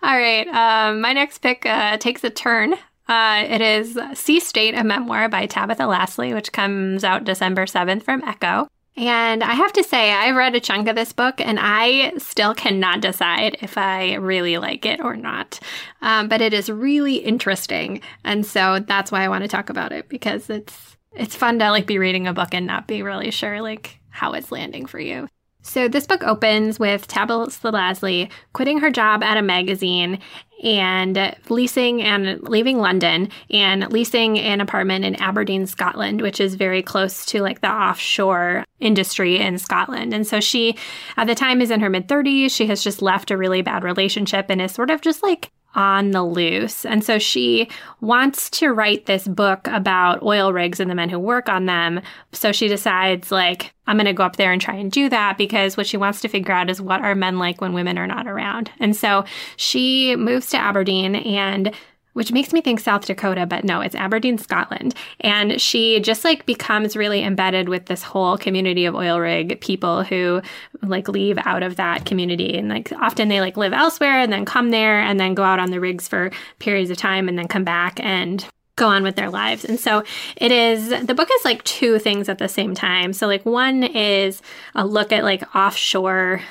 [0.03, 0.47] All right.
[0.47, 2.75] Um, my next pick uh, takes a turn
[3.07, 8.03] uh, it is Sea State, a memoir by Tabitha Lasley, which comes out December 7th
[8.03, 8.67] from Ecco.
[8.97, 12.53] And I have to say, I read a chunk of this book and I still
[12.53, 15.59] cannot decide if I really like it or not.
[16.01, 18.01] Um, but it is really interesting.
[18.23, 21.71] And so that's why I want to talk about it because it's it's fun to
[21.71, 24.99] like be reading a book and not be really sure like how it's landing for
[24.99, 25.27] you.
[25.65, 30.19] So this book opens with Tabitha Lasley quitting her job at a magazine
[30.63, 36.83] and leasing and leaving London and leasing an apartment in Aberdeen, Scotland, which is very
[36.83, 40.13] close to like the offshore industry in Scotland.
[40.13, 40.77] And so she,
[41.17, 42.51] at the time, is in her mid 30s.
[42.51, 46.11] She has just left a really bad relationship and is sort of just like on
[46.11, 46.85] the loose.
[46.85, 47.69] And so she
[48.01, 52.01] wants to write this book about oil rigs and the men who work on them.
[52.31, 55.37] So she decides, like, I'm going to go up there and try and do that
[55.37, 58.07] because what she wants to figure out is what are men like when women are
[58.07, 58.71] not around.
[58.79, 59.25] And so
[59.57, 61.73] she moves to Aberdeen and
[62.15, 64.95] which makes me think South Dakota, but no, it's Aberdeen, Scotland.
[65.19, 70.01] And she just like becomes really embedded with this whole community of oil rig people
[70.03, 70.41] who
[70.81, 72.57] like leave out of that community.
[72.57, 75.59] And like often they like live elsewhere and then come there and then go out
[75.59, 78.47] on the rigs for periods of time and then come back and
[78.77, 79.65] go on with their lives.
[79.65, 80.01] And so
[80.37, 83.11] it is the book is like two things at the same time.
[83.11, 84.41] So like one is
[84.73, 86.41] a look at like offshore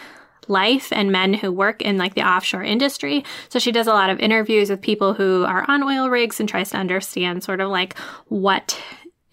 [0.49, 3.25] life and men who work in like the offshore industry.
[3.49, 6.49] So she does a lot of interviews with people who are on oil rigs and
[6.49, 8.81] tries to understand sort of like what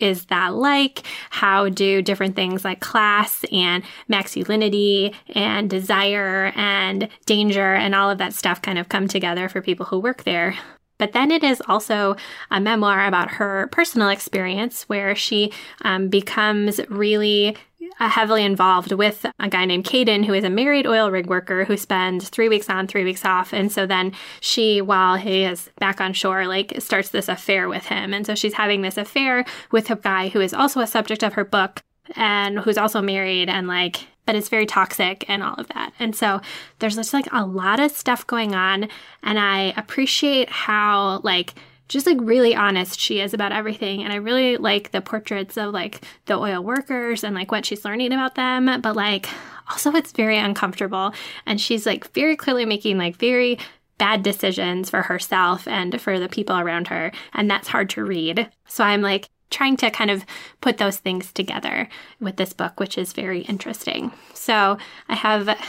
[0.01, 1.03] is that like?
[1.29, 8.17] How do different things like class and masculinity and desire and danger and all of
[8.17, 10.55] that stuff kind of come together for people who work there?
[10.97, 12.15] But then it is also
[12.51, 17.57] a memoir about her personal experience where she um, becomes really
[17.99, 21.65] Uh, heavily involved with a guy named Caden, who is a married oil rig worker
[21.65, 23.53] who spends three weeks on, three weeks off.
[23.53, 27.85] And so then she, while he is back on shore, like starts this affair with
[27.85, 28.11] him.
[28.11, 31.33] And so she's having this affair with a guy who is also a subject of
[31.33, 31.83] her book
[32.15, 35.93] and who's also married and like but it's very toxic and all of that.
[35.99, 36.41] And so
[36.79, 38.87] there's just like a lot of stuff going on.
[39.23, 41.55] And I appreciate how, like,
[41.93, 44.03] just like really honest she is about everything.
[44.03, 47.85] And I really like the portraits of like the oil workers and like what she's
[47.85, 48.81] learning about them.
[48.81, 49.27] But like,
[49.69, 51.13] also, it's very uncomfortable.
[51.45, 53.59] And she's like very clearly making like very
[53.97, 57.11] bad decisions for herself and for the people around her.
[57.33, 58.49] And that's hard to read.
[58.67, 60.25] So I'm like, trying to kind of
[60.61, 61.89] put those things together
[62.21, 64.11] with this book, which is very interesting.
[64.33, 64.77] So
[65.09, 65.59] I have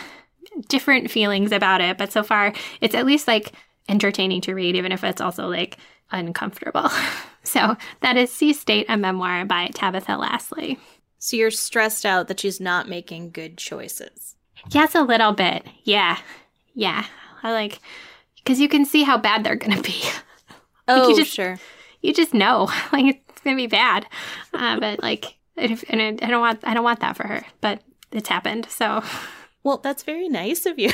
[0.68, 3.52] different feelings about it, but so far it's at least like
[3.88, 5.78] entertaining to read, even if it's also like
[6.12, 6.90] uncomfortable.
[7.42, 10.78] so that is Sea State, a memoir by Tabitha Lasley.
[11.18, 14.36] So you're stressed out that she's not making good choices.
[14.70, 15.64] Yes, a little bit.
[15.84, 16.18] Yeah.
[16.74, 17.04] Yeah.
[17.42, 17.80] I like,
[18.36, 20.02] because you can see how bad they're going to be.
[20.88, 21.60] Oh, you just, sure.
[22.00, 22.68] You just know.
[22.92, 24.04] Like, it's gonna be bad.
[24.52, 27.44] Uh, but like, and I don't want I don't want that for her.
[27.60, 28.66] But it's happened.
[28.68, 29.02] So,
[29.62, 30.90] well, that's very nice of you.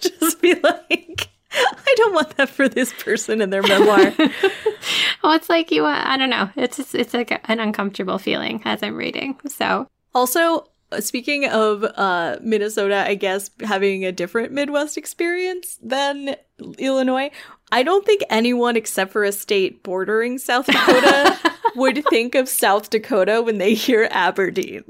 [0.00, 1.28] Just be like.
[1.86, 4.12] I don't want that for this person in their memoir.
[5.22, 5.84] well, it's like you.
[5.84, 6.50] I don't know.
[6.56, 9.38] It's just, it's like an uncomfortable feeling as I'm reading.
[9.46, 16.36] So also, uh, speaking of uh, Minnesota, I guess having a different Midwest experience than
[16.78, 17.30] Illinois,
[17.72, 21.38] I don't think anyone except for a state bordering South Dakota
[21.76, 24.84] would think of South Dakota when they hear Aberdeen.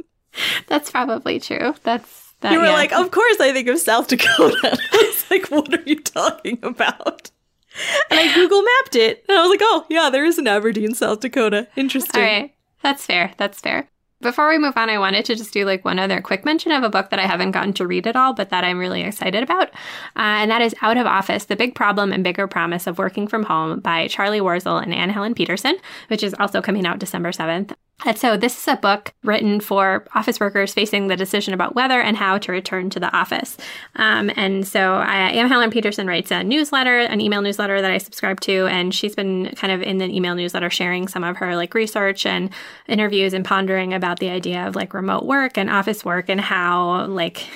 [0.66, 1.74] That's probably true.
[1.82, 2.72] That's that, you were yeah.
[2.72, 4.78] like, of course I think of South Dakota.
[5.30, 7.30] Was like, what are you talking about?
[8.10, 10.94] And I Google mapped it, and I was like, oh yeah, there is an Aberdeen,
[10.94, 11.68] South Dakota.
[11.76, 12.20] Interesting.
[12.20, 13.34] All right, that's fair.
[13.36, 13.88] That's fair.
[14.20, 16.82] Before we move on, I wanted to just do like one other quick mention of
[16.82, 19.42] a book that I haven't gotten to read at all, but that I'm really excited
[19.42, 19.68] about.
[20.16, 23.28] Uh, and that is Out of Office The Big Problem and Bigger Promise of Working
[23.28, 25.76] from Home by Charlie Warzel and Anne Helen Petersen,
[26.08, 27.74] which is also coming out December 7th.
[28.04, 32.00] And so, this is a book written for office workers facing the decision about whether
[32.00, 33.56] and how to return to the office.
[33.96, 37.98] Um, and so, I, Anne Helen Petersen writes a newsletter, an email newsletter that I
[37.98, 41.56] subscribe to, and she's been kind of in the email newsletter sharing some of her
[41.56, 42.50] like research and
[42.88, 47.06] interviews and pondering about the idea of like remote work and office work and how
[47.06, 47.48] like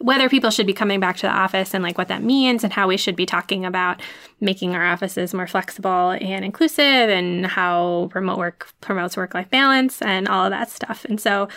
[0.00, 2.72] whether people should be coming back to the office and like what that means and
[2.72, 4.00] how we should be talking about
[4.40, 10.00] making our offices more flexible and inclusive and how remote work promotes work life balance
[10.00, 11.04] and all of that stuff.
[11.04, 11.48] And so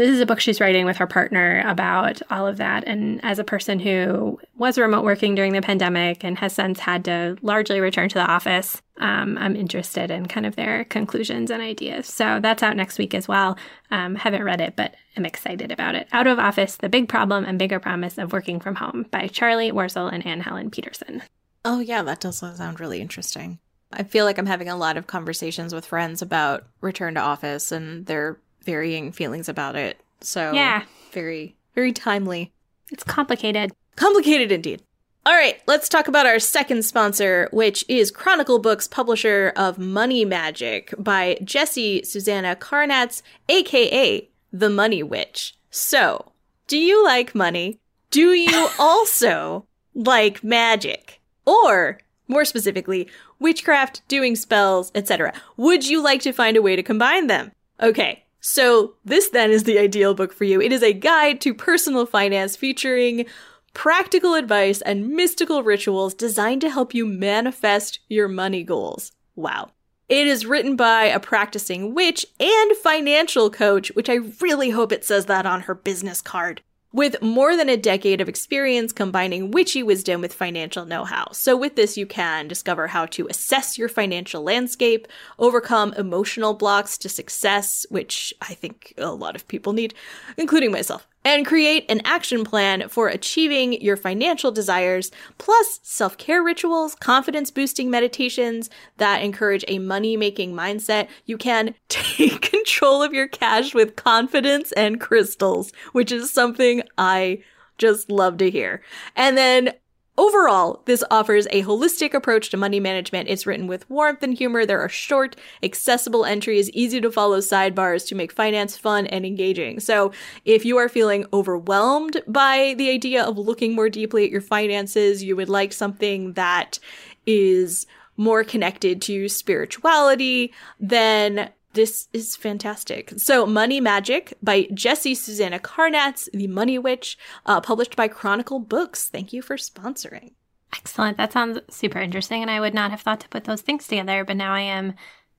[0.00, 2.84] this is a book she's writing with her partner about all of that.
[2.86, 7.04] And as a person who was remote working during the pandemic and has since had
[7.04, 11.62] to largely return to the office, um, I'm interested in kind of their conclusions and
[11.62, 12.06] ideas.
[12.06, 13.58] So that's out next week as well.
[13.90, 16.08] Um, haven't read it, but I'm excited about it.
[16.12, 19.70] Out of Office The Big Problem and Bigger Promise of Working from Home by Charlie
[19.70, 21.22] Warzel and Anne Helen Petersen.
[21.62, 23.58] Oh, yeah, that does sound really interesting.
[23.92, 27.70] I feel like I'm having a lot of conversations with friends about return to office
[27.70, 30.00] and their varying feelings about it.
[30.20, 32.52] So, yeah, very, very timely.
[32.90, 33.72] It's complicated.
[33.96, 34.82] Complicated indeed.
[35.26, 40.24] All right, let's talk about our second sponsor, which is Chronicle Books, publisher of Money
[40.24, 45.56] Magic by Jesse Susanna Karnatz, aka The Money Witch.
[45.70, 46.32] So,
[46.68, 47.78] do you like money?
[48.10, 51.20] Do you also like magic?
[51.44, 53.06] Or, more specifically,
[53.38, 55.34] witchcraft, doing spells, etc.?
[55.58, 57.52] Would you like to find a way to combine them?
[57.82, 60.60] Okay, so, this then is the ideal book for you.
[60.60, 63.26] It is a guide to personal finance featuring
[63.74, 69.12] practical advice and mystical rituals designed to help you manifest your money goals.
[69.36, 69.70] Wow.
[70.08, 75.04] It is written by a practicing witch and financial coach, which I really hope it
[75.04, 79.82] says that on her business card with more than a decade of experience combining witchy
[79.82, 81.28] wisdom with financial know how.
[81.32, 85.06] So, with this, you can discover how to assess your financial landscape,
[85.38, 89.94] overcome emotional blocks to success, which I think a lot of people need,
[90.36, 96.42] including myself, and create an action plan for achieving your financial desires, plus self care
[96.42, 101.08] rituals, confidence boosting meditations that encourage a money making mindset.
[101.26, 107.42] You can take control of your cash with confidence and crystals, which is something I
[107.78, 108.82] just love to hear.
[109.16, 109.72] And then
[110.20, 113.30] Overall, this offers a holistic approach to money management.
[113.30, 114.66] It's written with warmth and humor.
[114.66, 119.80] There are short, accessible entries, easy to follow sidebars to make finance fun and engaging.
[119.80, 120.12] So,
[120.44, 125.24] if you are feeling overwhelmed by the idea of looking more deeply at your finances,
[125.24, 126.78] you would like something that
[127.24, 127.86] is
[128.18, 133.12] more connected to spirituality, then this is fantastic.
[133.16, 139.08] So, Money Magic by Jessie Susanna Karnatz, The Money Witch, uh, published by Chronicle Books.
[139.08, 140.32] Thank you for sponsoring.
[140.72, 141.16] Excellent.
[141.16, 142.42] That sounds super interesting.
[142.42, 144.94] And I would not have thought to put those things together, but now I am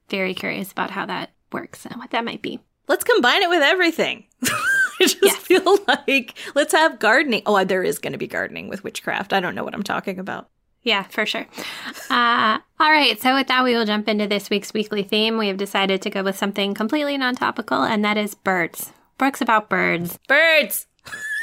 [0.09, 2.59] very curious about how that works and what that might be.
[2.87, 4.25] Let's combine it with everything.
[4.43, 4.49] I
[4.99, 5.37] just yes.
[5.37, 7.43] feel like let's have gardening.
[7.45, 9.33] Oh, there is going to be gardening with witchcraft.
[9.33, 10.49] I don't know what I'm talking about.
[10.83, 11.45] Yeah, for sure.
[12.09, 13.19] Uh, all right.
[13.21, 15.37] So, with that, we will jump into this week's weekly theme.
[15.37, 18.91] We have decided to go with something completely non topical, and that is birds.
[19.17, 20.17] Books about birds.
[20.27, 20.87] Birds!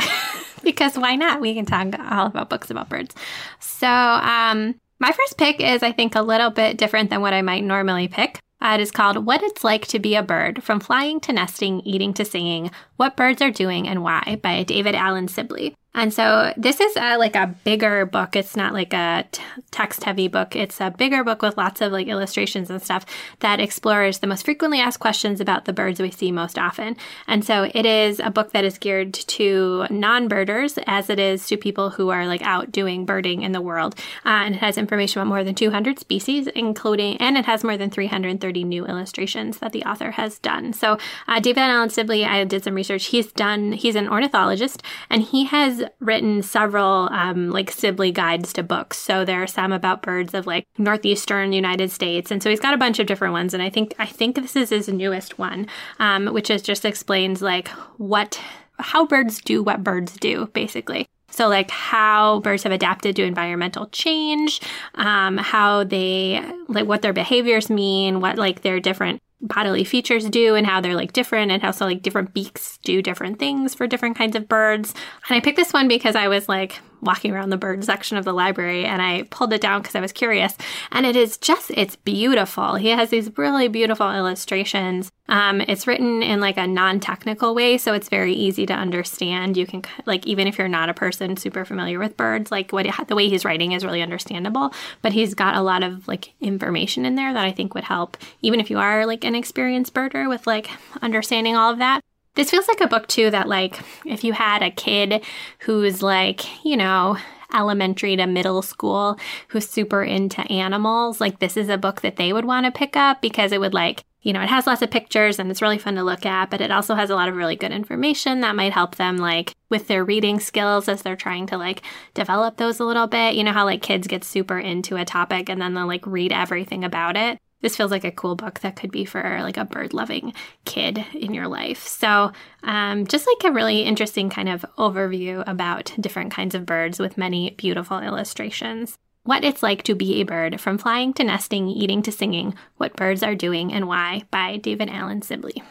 [0.65, 1.41] because why not?
[1.41, 3.15] We can talk all about books about birds.
[3.61, 7.43] So, um, my first pick is, I think, a little bit different than what I
[7.43, 8.41] might normally pick.
[8.61, 11.81] Uh, it is called What It's Like to Be a Bird From Flying to Nesting,
[11.83, 15.77] Eating to Singing What Birds Are Doing and Why by David Allen Sibley.
[15.95, 18.37] And so this is a, like a bigger book.
[18.37, 20.55] It's not like a t- text heavy book.
[20.55, 23.05] It's a bigger book with lots of like illustrations and stuff
[23.41, 26.97] that explores the most frequently asked questions about the birds we see most often.
[27.27, 31.57] And so it is a book that is geared to non-birders as it is to
[31.57, 33.97] people who are like out doing birding in the world.
[34.25, 37.77] Uh, and it has information about more than 200 species, including, and it has more
[37.77, 40.73] than 330 new illustrations that the author has done.
[40.73, 42.88] So uh, David Allen Sibley, I did some research.
[42.97, 48.63] He's done, he's an ornithologist and he has written several um, like Sibley guides to
[48.63, 48.99] books.
[48.99, 52.75] So there are some about birds of like northeastern United States, and so he's got
[52.75, 53.55] a bunch of different ones.
[53.55, 55.67] And I think I think this is his newest one,
[55.99, 58.41] um, which is just explains like what
[58.79, 61.07] how birds do what birds do, basically.
[61.31, 64.61] So, like how birds have adapted to environmental change,
[64.95, 70.55] um, how they, like what their behaviors mean, what like their different bodily features do
[70.55, 73.87] and how they're like different and how so like different beaks do different things for
[73.87, 74.95] different kinds of birds.
[75.29, 78.25] And I picked this one because I was like, walking around the bird section of
[78.25, 80.55] the library and I pulled it down because I was curious.
[80.93, 82.75] And it is just, it's beautiful.
[82.75, 85.11] He has these really beautiful illustrations.
[85.29, 89.57] Um, it's written in like a non technical way, so it's very easy to understand.
[89.57, 92.87] You can, like, even if you're not a person super familiar with birds, like what
[93.09, 94.73] the way he's writing is really understandable.
[95.03, 98.17] But he's got a lot of like information in there that I think would help,
[98.41, 100.71] even if you are like an experienced birder with like
[101.03, 102.03] understanding all of that.
[102.35, 105.25] This feels like a book too that like if you had a kid
[105.61, 107.17] who's like, you know,
[107.53, 109.19] elementary to middle school
[109.49, 112.97] who's super into animals, like this is a book that they would want to pick
[112.97, 115.79] up because it would like you know, it has lots of pictures and it's really
[115.79, 118.57] fun to look at, but it also has a lot of really good information that
[118.57, 121.83] might help them like with their reading skills as they're trying to like
[122.15, 123.37] develop those a little bit.
[123.37, 126.33] You know how like kids get super into a topic and then they'll like read
[126.33, 129.65] everything about it this feels like a cool book that could be for like a
[129.65, 130.33] bird loving
[130.65, 131.87] kid in your life.
[131.87, 132.33] So,
[132.63, 137.19] um, just like a really interesting kind of overview about different kinds of birds with
[137.19, 138.99] many beautiful illustrations.
[139.25, 142.97] What It's Like to Be a Bird From Flying to Nesting, Eating to Singing What
[142.97, 145.63] Birds Are Doing and Why by David Allen Sibley.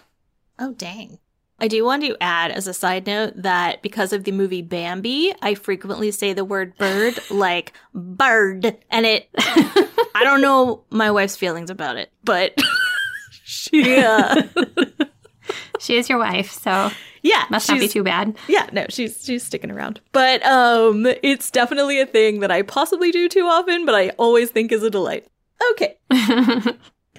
[0.59, 1.17] Oh, dang.
[1.59, 5.33] I do want to add as a side note that because of the movie Bambi,
[5.41, 8.77] I frequently say the word bird like bird.
[8.91, 12.53] And it, I don't know my wife's feelings about it, but
[13.43, 14.43] she, uh,
[15.79, 16.91] she is your wife, so
[17.23, 18.37] yeah, must not be too bad.
[18.47, 19.99] Yeah, no, she's she's sticking around.
[20.11, 24.51] But um, it's definitely a thing that I possibly do too often, but I always
[24.51, 25.25] think is a delight.
[25.71, 25.97] Okay.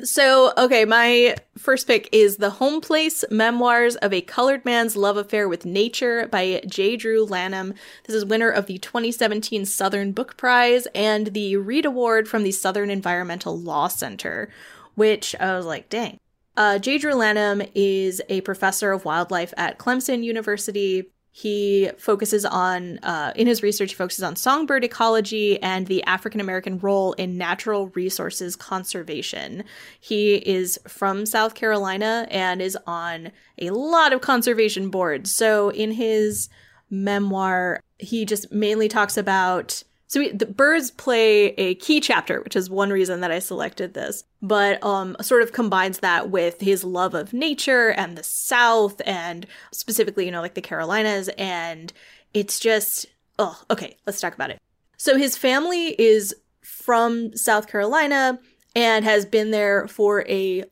[0.05, 5.16] So, okay, my first pick is The Home Place Memoirs of a Colored Man's Love
[5.16, 6.96] Affair with Nature by J.
[6.96, 7.74] Drew Lanham.
[8.07, 12.53] This is winner of the 2017 Southern Book Prize and the Reed Award from the
[12.53, 14.51] Southern Environmental Law Center,
[14.94, 16.20] which I was like, dang.
[16.57, 16.99] Uh, J.
[16.99, 21.11] Drew Lanham is a professor of wildlife at Clemson University.
[21.31, 26.41] He focuses on, uh, in his research, he focuses on songbird ecology and the African
[26.41, 29.64] American role in natural resources conservation.
[30.01, 35.31] He is from South Carolina and is on a lot of conservation boards.
[35.33, 36.49] So in his
[36.91, 42.56] memoir, he just mainly talks about so we, the birds play a key chapter, which
[42.56, 46.82] is one reason that I selected this, but um, sort of combines that with his
[46.82, 51.92] love of nature and the South, and specifically, you know, like the Carolinas, and
[52.32, 53.06] it's just
[53.38, 53.96] oh, okay.
[54.06, 54.59] Let's talk about it.
[54.96, 58.40] So his family is from South Carolina
[58.74, 60.64] and has been there for a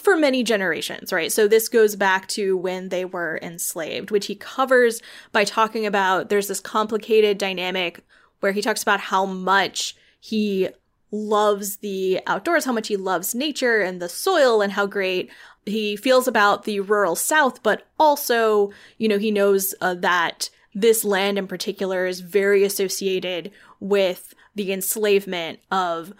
[0.00, 1.32] for many generations, right?
[1.32, 5.00] So this goes back to when they were enslaved, which he covers
[5.32, 8.04] by talking about there's this complicated dynamic
[8.44, 10.68] where he talks about how much he
[11.10, 15.30] loves the outdoors, how much he loves nature and the soil, and how great
[15.64, 21.06] he feels about the rural South, but also, you know, he knows uh, that this
[21.06, 26.12] land in particular is very associated with the enslavement of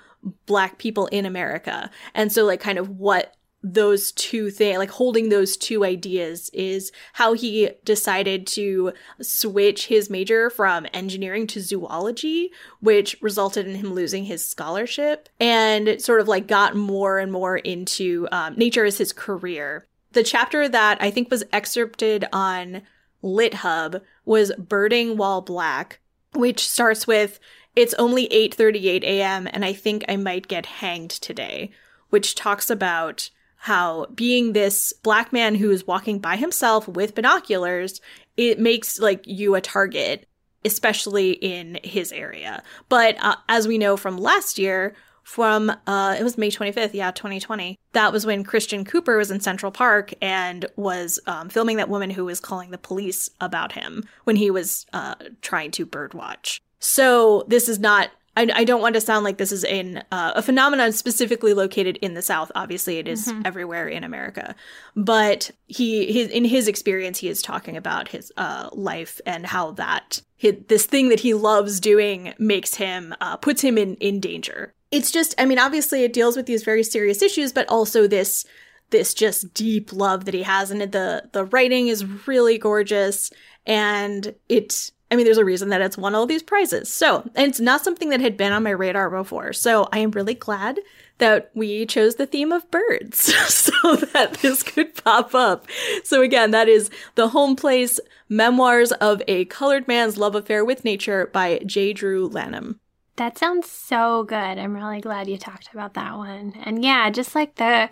[0.47, 1.91] black people in America.
[2.15, 3.35] And so, like, kind of what
[3.65, 8.93] those two things, like holding those two ideas, is how he decided to
[9.23, 16.01] switch his major from engineering to zoology, which resulted in him losing his scholarship and
[16.01, 19.87] sort of like got more and more into um, nature as his career.
[20.13, 22.83] The chapter that I think was excerpted on
[23.23, 26.01] LitHub was Birding While Black,
[26.35, 27.41] which starts with
[27.75, 29.49] it's only 8:38 a.m.
[29.51, 31.71] and I think I might get hanged today,
[32.11, 33.31] which talks about
[33.65, 37.99] how being this black man who is walking by himself with binoculars,
[38.37, 40.29] it makes like you a target,
[40.67, 42.63] especially in his area.
[42.91, 47.11] But uh, as we know from last year, from uh it was May 25th, yeah,
[47.11, 47.79] 2020.
[47.93, 52.11] That was when Christian Cooper was in Central Park and was um, filming that woman
[52.11, 56.61] who was calling the police about him when he was uh trying to birdwatch.
[56.81, 60.33] So this is not I, I don't want to sound like this is in uh,
[60.35, 62.51] a phenomenon specifically located in the South.
[62.55, 63.43] Obviously, it is mm-hmm.
[63.45, 64.55] everywhere in America,
[64.97, 69.71] but he his in his experience, he is talking about his uh, life and how
[69.73, 74.21] that his, this thing that he loves doing makes him uh, puts him in in
[74.21, 74.75] danger.
[74.91, 78.45] It's just, I mean, obviously, it deals with these very serious issues, but also this
[78.91, 83.31] this just deep love that he has, and the the writing is really gorgeous,
[83.67, 86.89] and it I mean, there's a reason that it's won all these prizes.
[86.89, 89.53] So, it's not something that had been on my radar before.
[89.53, 90.81] So, I am really glad
[91.19, 95.67] that we chose the theme of birds so that this could pop up.
[96.05, 100.85] So, again, that is The Home Place Memoirs of a Colored Man's Love Affair with
[100.85, 101.93] Nature by J.
[101.93, 102.81] Drew Lanham.
[103.17, 104.35] That sounds so good.
[104.35, 106.55] I'm really glad you talked about that one.
[106.65, 107.89] And yeah, just like the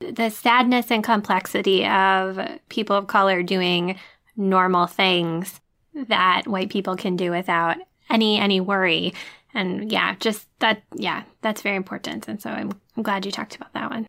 [0.00, 2.38] the sadness and complexity of
[2.68, 3.98] people of color doing
[4.36, 5.60] normal things
[6.08, 7.76] that white people can do without
[8.10, 9.14] any any worry.
[9.54, 12.28] And yeah, just that yeah, that's very important.
[12.28, 14.06] And so I'm, I'm glad you talked about that one.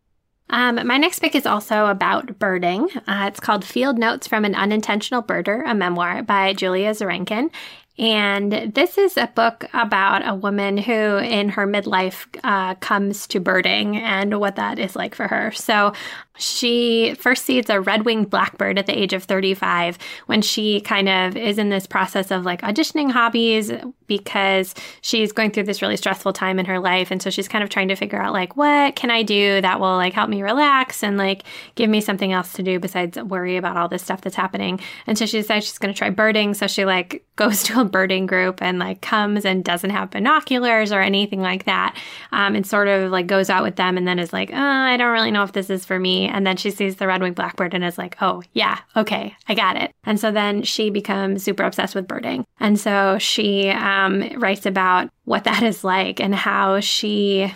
[0.51, 2.89] Um, my next pick is also about birding.
[3.07, 7.51] Uh, it's called Field Notes from an Unintentional Birder, a memoir by Julia Zarankin.
[7.99, 13.41] And this is a book about a woman who, in her midlife, uh, comes to
[13.41, 15.51] birding and what that is like for her.
[15.51, 15.91] So
[16.39, 21.09] she first sees a red winged blackbird at the age of 35 when she kind
[21.09, 23.71] of is in this process of like auditioning hobbies
[24.07, 27.11] because she's going through this really stressful time in her life.
[27.11, 29.79] And so she's kind of trying to figure out like, what can I do that
[29.79, 31.43] will like help me relax and like
[31.75, 34.79] give me something else to do besides worry about all this stuff that's happening.
[35.07, 36.53] And so she decides she's going to try birding.
[36.53, 40.91] So she like goes to a birding group and like comes and doesn't have binoculars
[40.91, 41.95] or anything like that.
[42.31, 44.97] Um, and sort of like goes out with them and then is like, oh, I
[44.97, 46.28] don't really know if this is for me.
[46.29, 49.55] And then she sees the red winged blackbird and is like, oh, yeah, okay, I
[49.55, 49.91] got it.
[50.03, 52.45] And so then she becomes super obsessed with birding.
[52.59, 57.53] And so she um, writes about what that is like and how she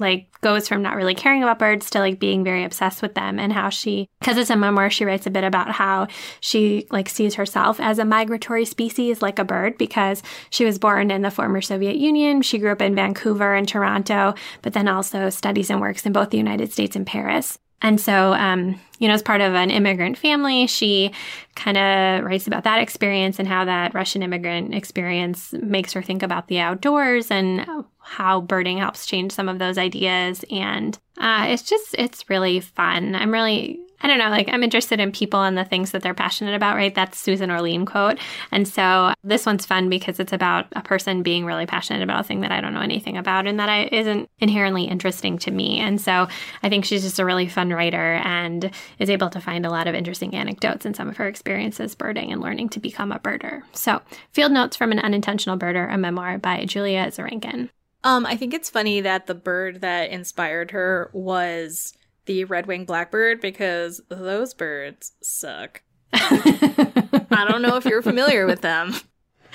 [0.00, 3.38] like goes from not really caring about birds to like being very obsessed with them
[3.38, 6.06] and how she because it's a memoir she writes a bit about how
[6.40, 11.10] she like sees herself as a migratory species like a bird because she was born
[11.10, 15.28] in the former soviet union she grew up in vancouver and toronto but then also
[15.28, 19.14] studies and works in both the united states and paris and so, um, you know,
[19.14, 21.12] as part of an immigrant family, she
[21.54, 26.22] kind of writes about that experience and how that Russian immigrant experience makes her think
[26.22, 27.66] about the outdoors and
[27.98, 30.44] how birding helps change some of those ideas.
[30.50, 33.14] And uh, it's just, it's really fun.
[33.14, 36.14] I'm really I don't know, like I'm interested in people and the things that they're
[36.14, 36.94] passionate about, right?
[36.94, 38.18] That's Susan Orlean quote.
[38.50, 42.24] And so this one's fun because it's about a person being really passionate about a
[42.24, 45.78] thing that I don't know anything about and that I, isn't inherently interesting to me.
[45.80, 46.28] And so
[46.62, 49.86] I think she's just a really fun writer and is able to find a lot
[49.86, 53.62] of interesting anecdotes in some of her experiences birding and learning to become a birder.
[53.72, 54.00] So
[54.32, 57.68] Field Notes from an Unintentional Birder, a memoir by Julia Zarankin.
[58.02, 61.92] Um, I think it's funny that the bird that inspired her was
[62.30, 65.82] the red winged blackbird because those birds suck.
[66.12, 68.94] I don't know if you're familiar with them,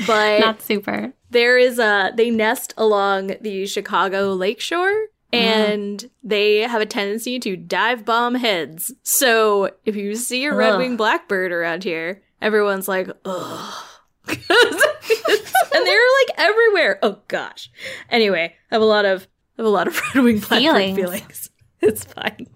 [0.05, 1.13] but not super.
[1.29, 5.35] There is a they nest along the Chicago lakeshore mm-hmm.
[5.35, 6.09] and mm.
[6.21, 8.91] they have a tendency to dive bomb heads.
[9.03, 13.83] So if you see a red winged blackbird around here, everyone's like, ugh.
[14.27, 14.37] and
[15.85, 16.99] they're like everywhere.
[17.01, 17.71] Oh gosh.
[18.09, 20.97] Anyway, I have a lot of I have a lot of red winged blackbird feelings.
[20.97, 21.49] feelings.
[21.85, 22.47] It's fine.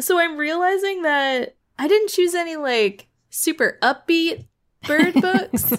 [0.00, 4.46] So I'm realizing that I didn't choose any like super upbeat
[4.86, 5.72] bird books.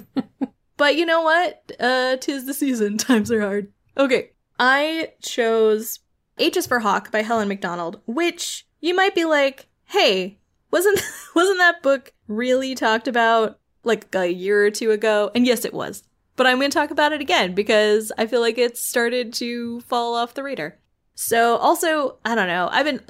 [0.78, 1.72] but you know what?
[1.80, 2.98] Uh tis the season.
[2.98, 3.72] Times are hard.
[3.98, 4.32] Okay.
[4.60, 6.00] I chose
[6.40, 10.40] H is for Hawk by Helen Macdonald, which you might be like, "Hey,
[10.72, 11.00] wasn't
[11.36, 15.74] wasn't that book really talked about like a year or two ago?" And yes, it
[15.74, 16.04] was.
[16.36, 19.82] But I'm going to talk about it again because I feel like it's started to
[19.82, 20.78] fall off the radar.
[21.16, 22.70] So also, I don't know.
[22.72, 23.02] I've been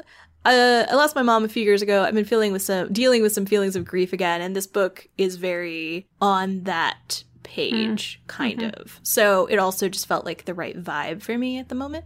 [0.54, 2.04] uh, I lost my mom a few years ago.
[2.04, 5.08] I've been feeling with some dealing with some feelings of grief again, and this book
[5.18, 8.28] is very on that page, mm.
[8.28, 8.82] kind mm-hmm.
[8.82, 9.00] of.
[9.04, 12.06] So it also just felt like the right vibe for me at the moment.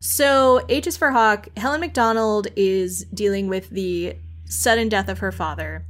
[0.00, 1.48] So H is for Hawk.
[1.56, 5.84] Helen Macdonald is dealing with the sudden death of her father,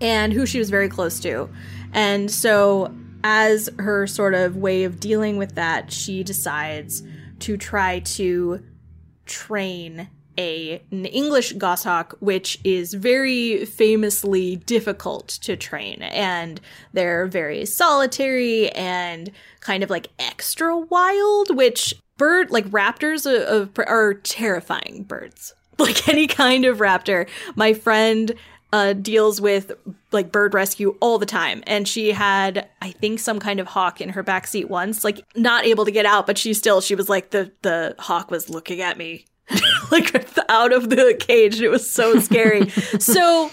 [0.00, 1.48] and who she was very close to,
[1.92, 7.02] and so as her sort of way of dealing with that, she decides
[7.40, 8.62] to try to
[9.26, 10.08] train
[10.38, 16.02] a, an English goshawk, which is very famously difficult to train.
[16.02, 16.60] And
[16.92, 24.14] they're very solitary and kind of like extra wild, which bird, like raptors, are, are
[24.14, 25.54] terrifying birds.
[25.80, 27.26] Like any kind of raptor.
[27.56, 28.34] My friend
[28.70, 29.72] uh, deals with
[30.12, 31.62] like bird rescue all the time.
[31.66, 35.64] And she had, I think, some kind of hawk in her backseat once, like not
[35.64, 38.80] able to get out, but she still, she was like, the, the hawk was looking
[38.80, 39.24] at me
[39.90, 40.14] like
[40.48, 41.60] out of the cage.
[41.60, 42.68] It was so scary.
[42.98, 43.50] so,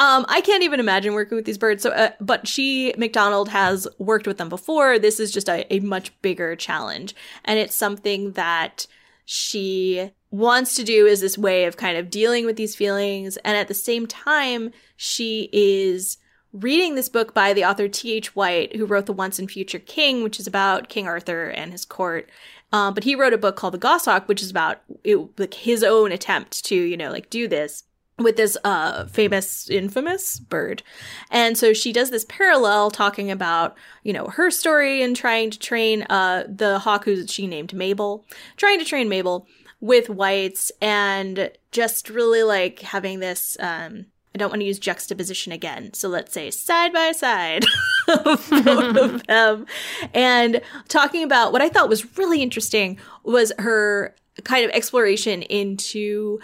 [0.00, 1.82] um, I can't even imagine working with these birds.
[1.82, 4.98] So, uh, but she, Macdonald has worked with them before.
[4.98, 7.14] This is just a, a much bigger challenge.
[7.44, 8.86] And it's something that
[9.26, 13.36] she wants to do is this way of kind of dealing with these feelings.
[13.38, 16.16] And at the same time, she is
[16.52, 18.34] reading this book by the author T.H.
[18.34, 21.84] White, who wrote The Once and Future King, which is about King Arthur and his
[21.84, 22.28] court.
[22.72, 25.82] Um, but he wrote a book called The Goshawk, which is about it, like his
[25.82, 27.84] own attempt to, you know, like do this
[28.18, 30.82] with this uh famous infamous bird.
[31.30, 35.58] And so she does this parallel talking about, you know, her story and trying to
[35.58, 39.46] train uh the hawk who she named Mabel, trying to train Mabel
[39.80, 45.52] with White's and just really like having this um I don't want to use juxtaposition
[45.52, 45.92] again.
[45.92, 47.64] So let's say side by side
[48.08, 49.66] of both of them.
[50.14, 54.14] And talking about what I thought was really interesting was her
[54.44, 56.38] kind of exploration into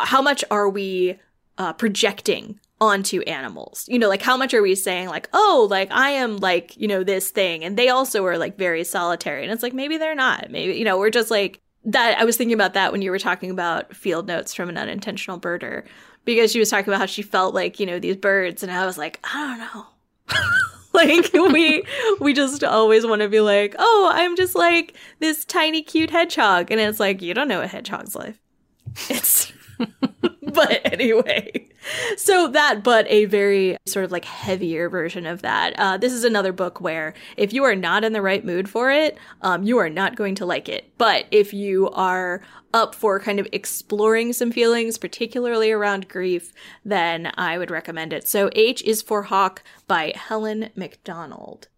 [0.00, 1.18] how much are we
[1.58, 5.90] uh, projecting onto animals you know like how much are we saying like oh like
[5.90, 9.50] i am like you know this thing and they also are like very solitary and
[9.50, 12.54] it's like maybe they're not maybe you know we're just like that i was thinking
[12.54, 15.84] about that when you were talking about field notes from an unintentional birder
[16.28, 18.84] because she was talking about how she felt like you know these birds and i
[18.84, 19.86] was like i don't know.
[20.94, 21.84] Like we
[22.18, 26.72] we just always want to be like oh i'm just like this tiny cute hedgehog
[26.72, 28.40] and it's like you don't know a hedgehog's life
[29.08, 29.52] it's
[30.54, 31.68] but anyway,
[32.16, 35.74] so that, but a very sort of like heavier version of that.
[35.78, 38.90] Uh, this is another book where if you are not in the right mood for
[38.90, 40.92] it, um, you are not going to like it.
[40.96, 42.42] But if you are
[42.72, 46.52] up for kind of exploring some feelings, particularly around grief,
[46.84, 48.26] then I would recommend it.
[48.26, 51.68] So H is for Hawk by Helen Macdonald.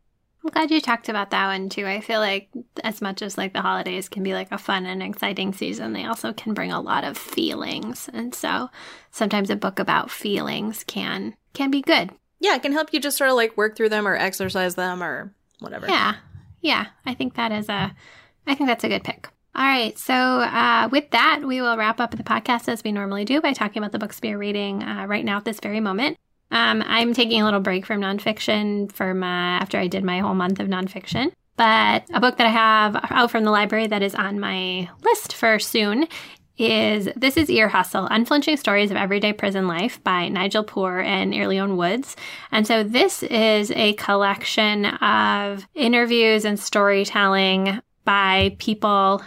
[0.43, 1.87] I'm glad you talked about that one too.
[1.87, 2.49] I feel like
[2.83, 6.05] as much as like the holidays can be like a fun and exciting season, they
[6.05, 8.09] also can bring a lot of feelings.
[8.13, 8.71] And so
[9.11, 12.11] sometimes a book about feelings can can be good.
[12.39, 15.03] Yeah, it can help you just sort of like work through them or exercise them
[15.03, 15.87] or whatever.
[15.89, 16.17] Yeah.
[16.63, 16.87] Yeah.
[17.05, 17.95] I think that is a
[18.47, 19.29] I think that's a good pick.
[19.55, 19.99] All right.
[19.99, 23.53] So, uh, with that, we will wrap up the podcast as we normally do by
[23.53, 26.19] talking about the books we are reading uh, right now at this very moment.
[26.51, 30.35] Um, I'm taking a little break from nonfiction for my after I did my whole
[30.35, 31.33] month of nonfiction.
[31.57, 35.35] But a book that I have out from the library that is on my list
[35.35, 36.09] for soon
[36.61, 41.33] is This is Ear Hustle Unflinching Stories of Everyday Prison Life by Nigel Poor and
[41.33, 42.17] Earlonne Woods.
[42.53, 49.23] And so this is a collection of interviews and storytelling by people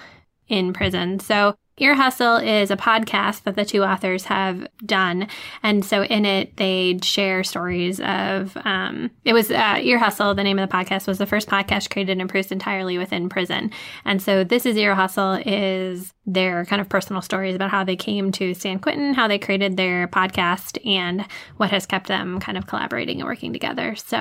[0.48, 1.20] in prison.
[1.20, 5.28] So Ear Hustle is a podcast that the two authors have done.
[5.64, 10.44] And so in it, they share stories of, um, it was uh, Ear Hustle, the
[10.44, 13.72] name of the podcast, was the first podcast created and produced entirely within prison.
[14.06, 17.96] And so this is Ear Hustle is their kind of personal stories about how they
[17.96, 21.26] came to San Quentin, how they created their podcast, and
[21.58, 23.96] what has kept them kind of collaborating and working together.
[23.96, 24.18] So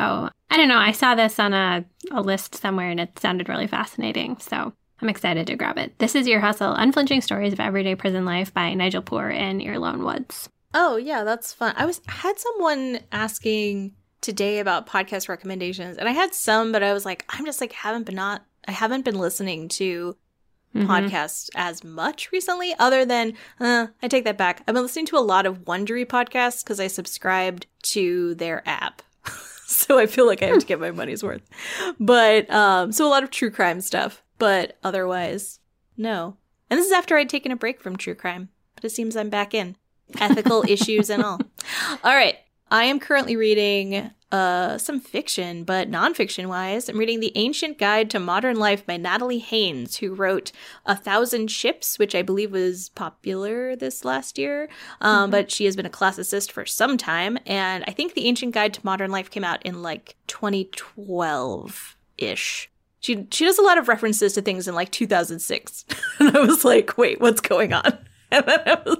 [0.51, 0.79] I don't know.
[0.79, 4.39] I saw this on a, a list somewhere and it sounded really fascinating.
[4.39, 4.73] So
[5.03, 5.99] I'm excited to grab it.
[5.99, 10.05] This is Ear Hustle Unflinching Stories of Everyday Prison Life by Nigel Poor and Earlonne
[10.05, 10.49] Woods.
[10.75, 11.75] Oh, yeah, that's fun.
[11.77, 16.93] I was had someone asking today about podcast recommendations, and I had some, but I
[16.93, 20.17] was like, I'm just like haven't been not I haven't been listening to
[20.73, 20.89] mm-hmm.
[20.89, 24.63] podcasts as much recently, other than uh, I take that back.
[24.69, 29.03] I've been listening to a lot of Wondery podcasts because I subscribed to their app.
[29.67, 31.43] so I feel like I have to get my money's worth.
[31.99, 35.61] But um, so a lot of true crime stuff but otherwise,
[35.97, 36.37] no.
[36.69, 39.31] And this is after I'd taken a break from true crime, but it seems I'm
[39.31, 39.77] back in.
[40.19, 41.41] Ethical issues and all.
[42.03, 42.39] All right.
[42.69, 48.11] I am currently reading uh, some fiction, but nonfiction wise, I'm reading The Ancient Guide
[48.11, 50.51] to Modern Life by Natalie Haynes, who wrote
[50.87, 54.69] A Thousand Ships, which I believe was popular this last year.
[55.01, 55.31] Um, mm-hmm.
[55.31, 57.39] But she has been a classicist for some time.
[57.47, 62.72] And I think The Ancient Guide to Modern Life came out in like 2012 ish
[63.03, 65.85] she she does a lot of references to things in like 2006
[66.19, 67.99] and i was like wait what's going on?
[68.33, 68.97] And then i was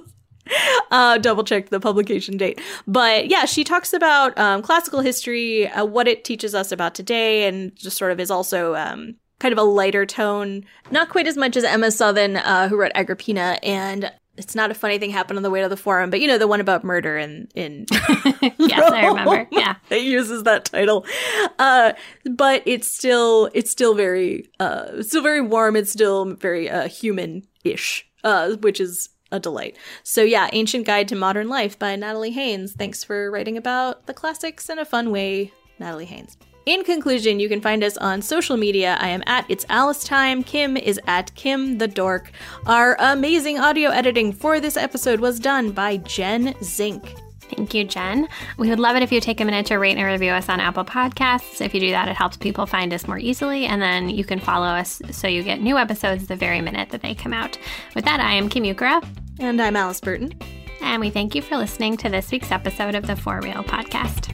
[0.91, 2.61] uh, double checked the publication date.
[2.85, 7.47] But yeah she talks about um, classical history uh, what it teaches us about today
[7.47, 10.65] and just sort of is also um, kind of a lighter tone.
[10.91, 14.73] Not quite as much as Emma Southon uh, who wrote agrippina and it's not a
[14.73, 16.83] funny thing happened on the way to the forum, but you know the one about
[16.83, 17.85] murder in in
[18.57, 19.47] yes, I remember.
[19.51, 21.05] Yeah, it uses that title,
[21.59, 21.93] uh,
[22.25, 25.75] but it's still it's still very uh, it's still very warm.
[25.75, 29.77] It's still very uh, human ish, uh, which is a delight.
[30.03, 32.73] So yeah, Ancient Guide to Modern Life by Natalie Haynes.
[32.73, 36.37] Thanks for writing about the classics in a fun way, Natalie Haynes.
[36.65, 38.97] In conclusion, you can find us on social media.
[39.01, 40.43] I am at It's Alice Time.
[40.43, 42.31] Kim is at Kim the Dork.
[42.65, 47.15] Our amazing audio editing for this episode was done by Jen Zink.
[47.41, 48.29] Thank you, Jen.
[48.57, 50.61] We would love it if you take a minute to rate and review us on
[50.61, 51.59] Apple Podcasts.
[51.59, 54.39] If you do that, it helps people find us more easily, and then you can
[54.39, 57.57] follow us so you get new episodes the very minute that they come out.
[57.93, 59.05] With that, I am Kim Ukura.
[59.39, 60.33] And I'm Alice Burton.
[60.81, 64.33] And we thank you for listening to this week's episode of the For Real podcast.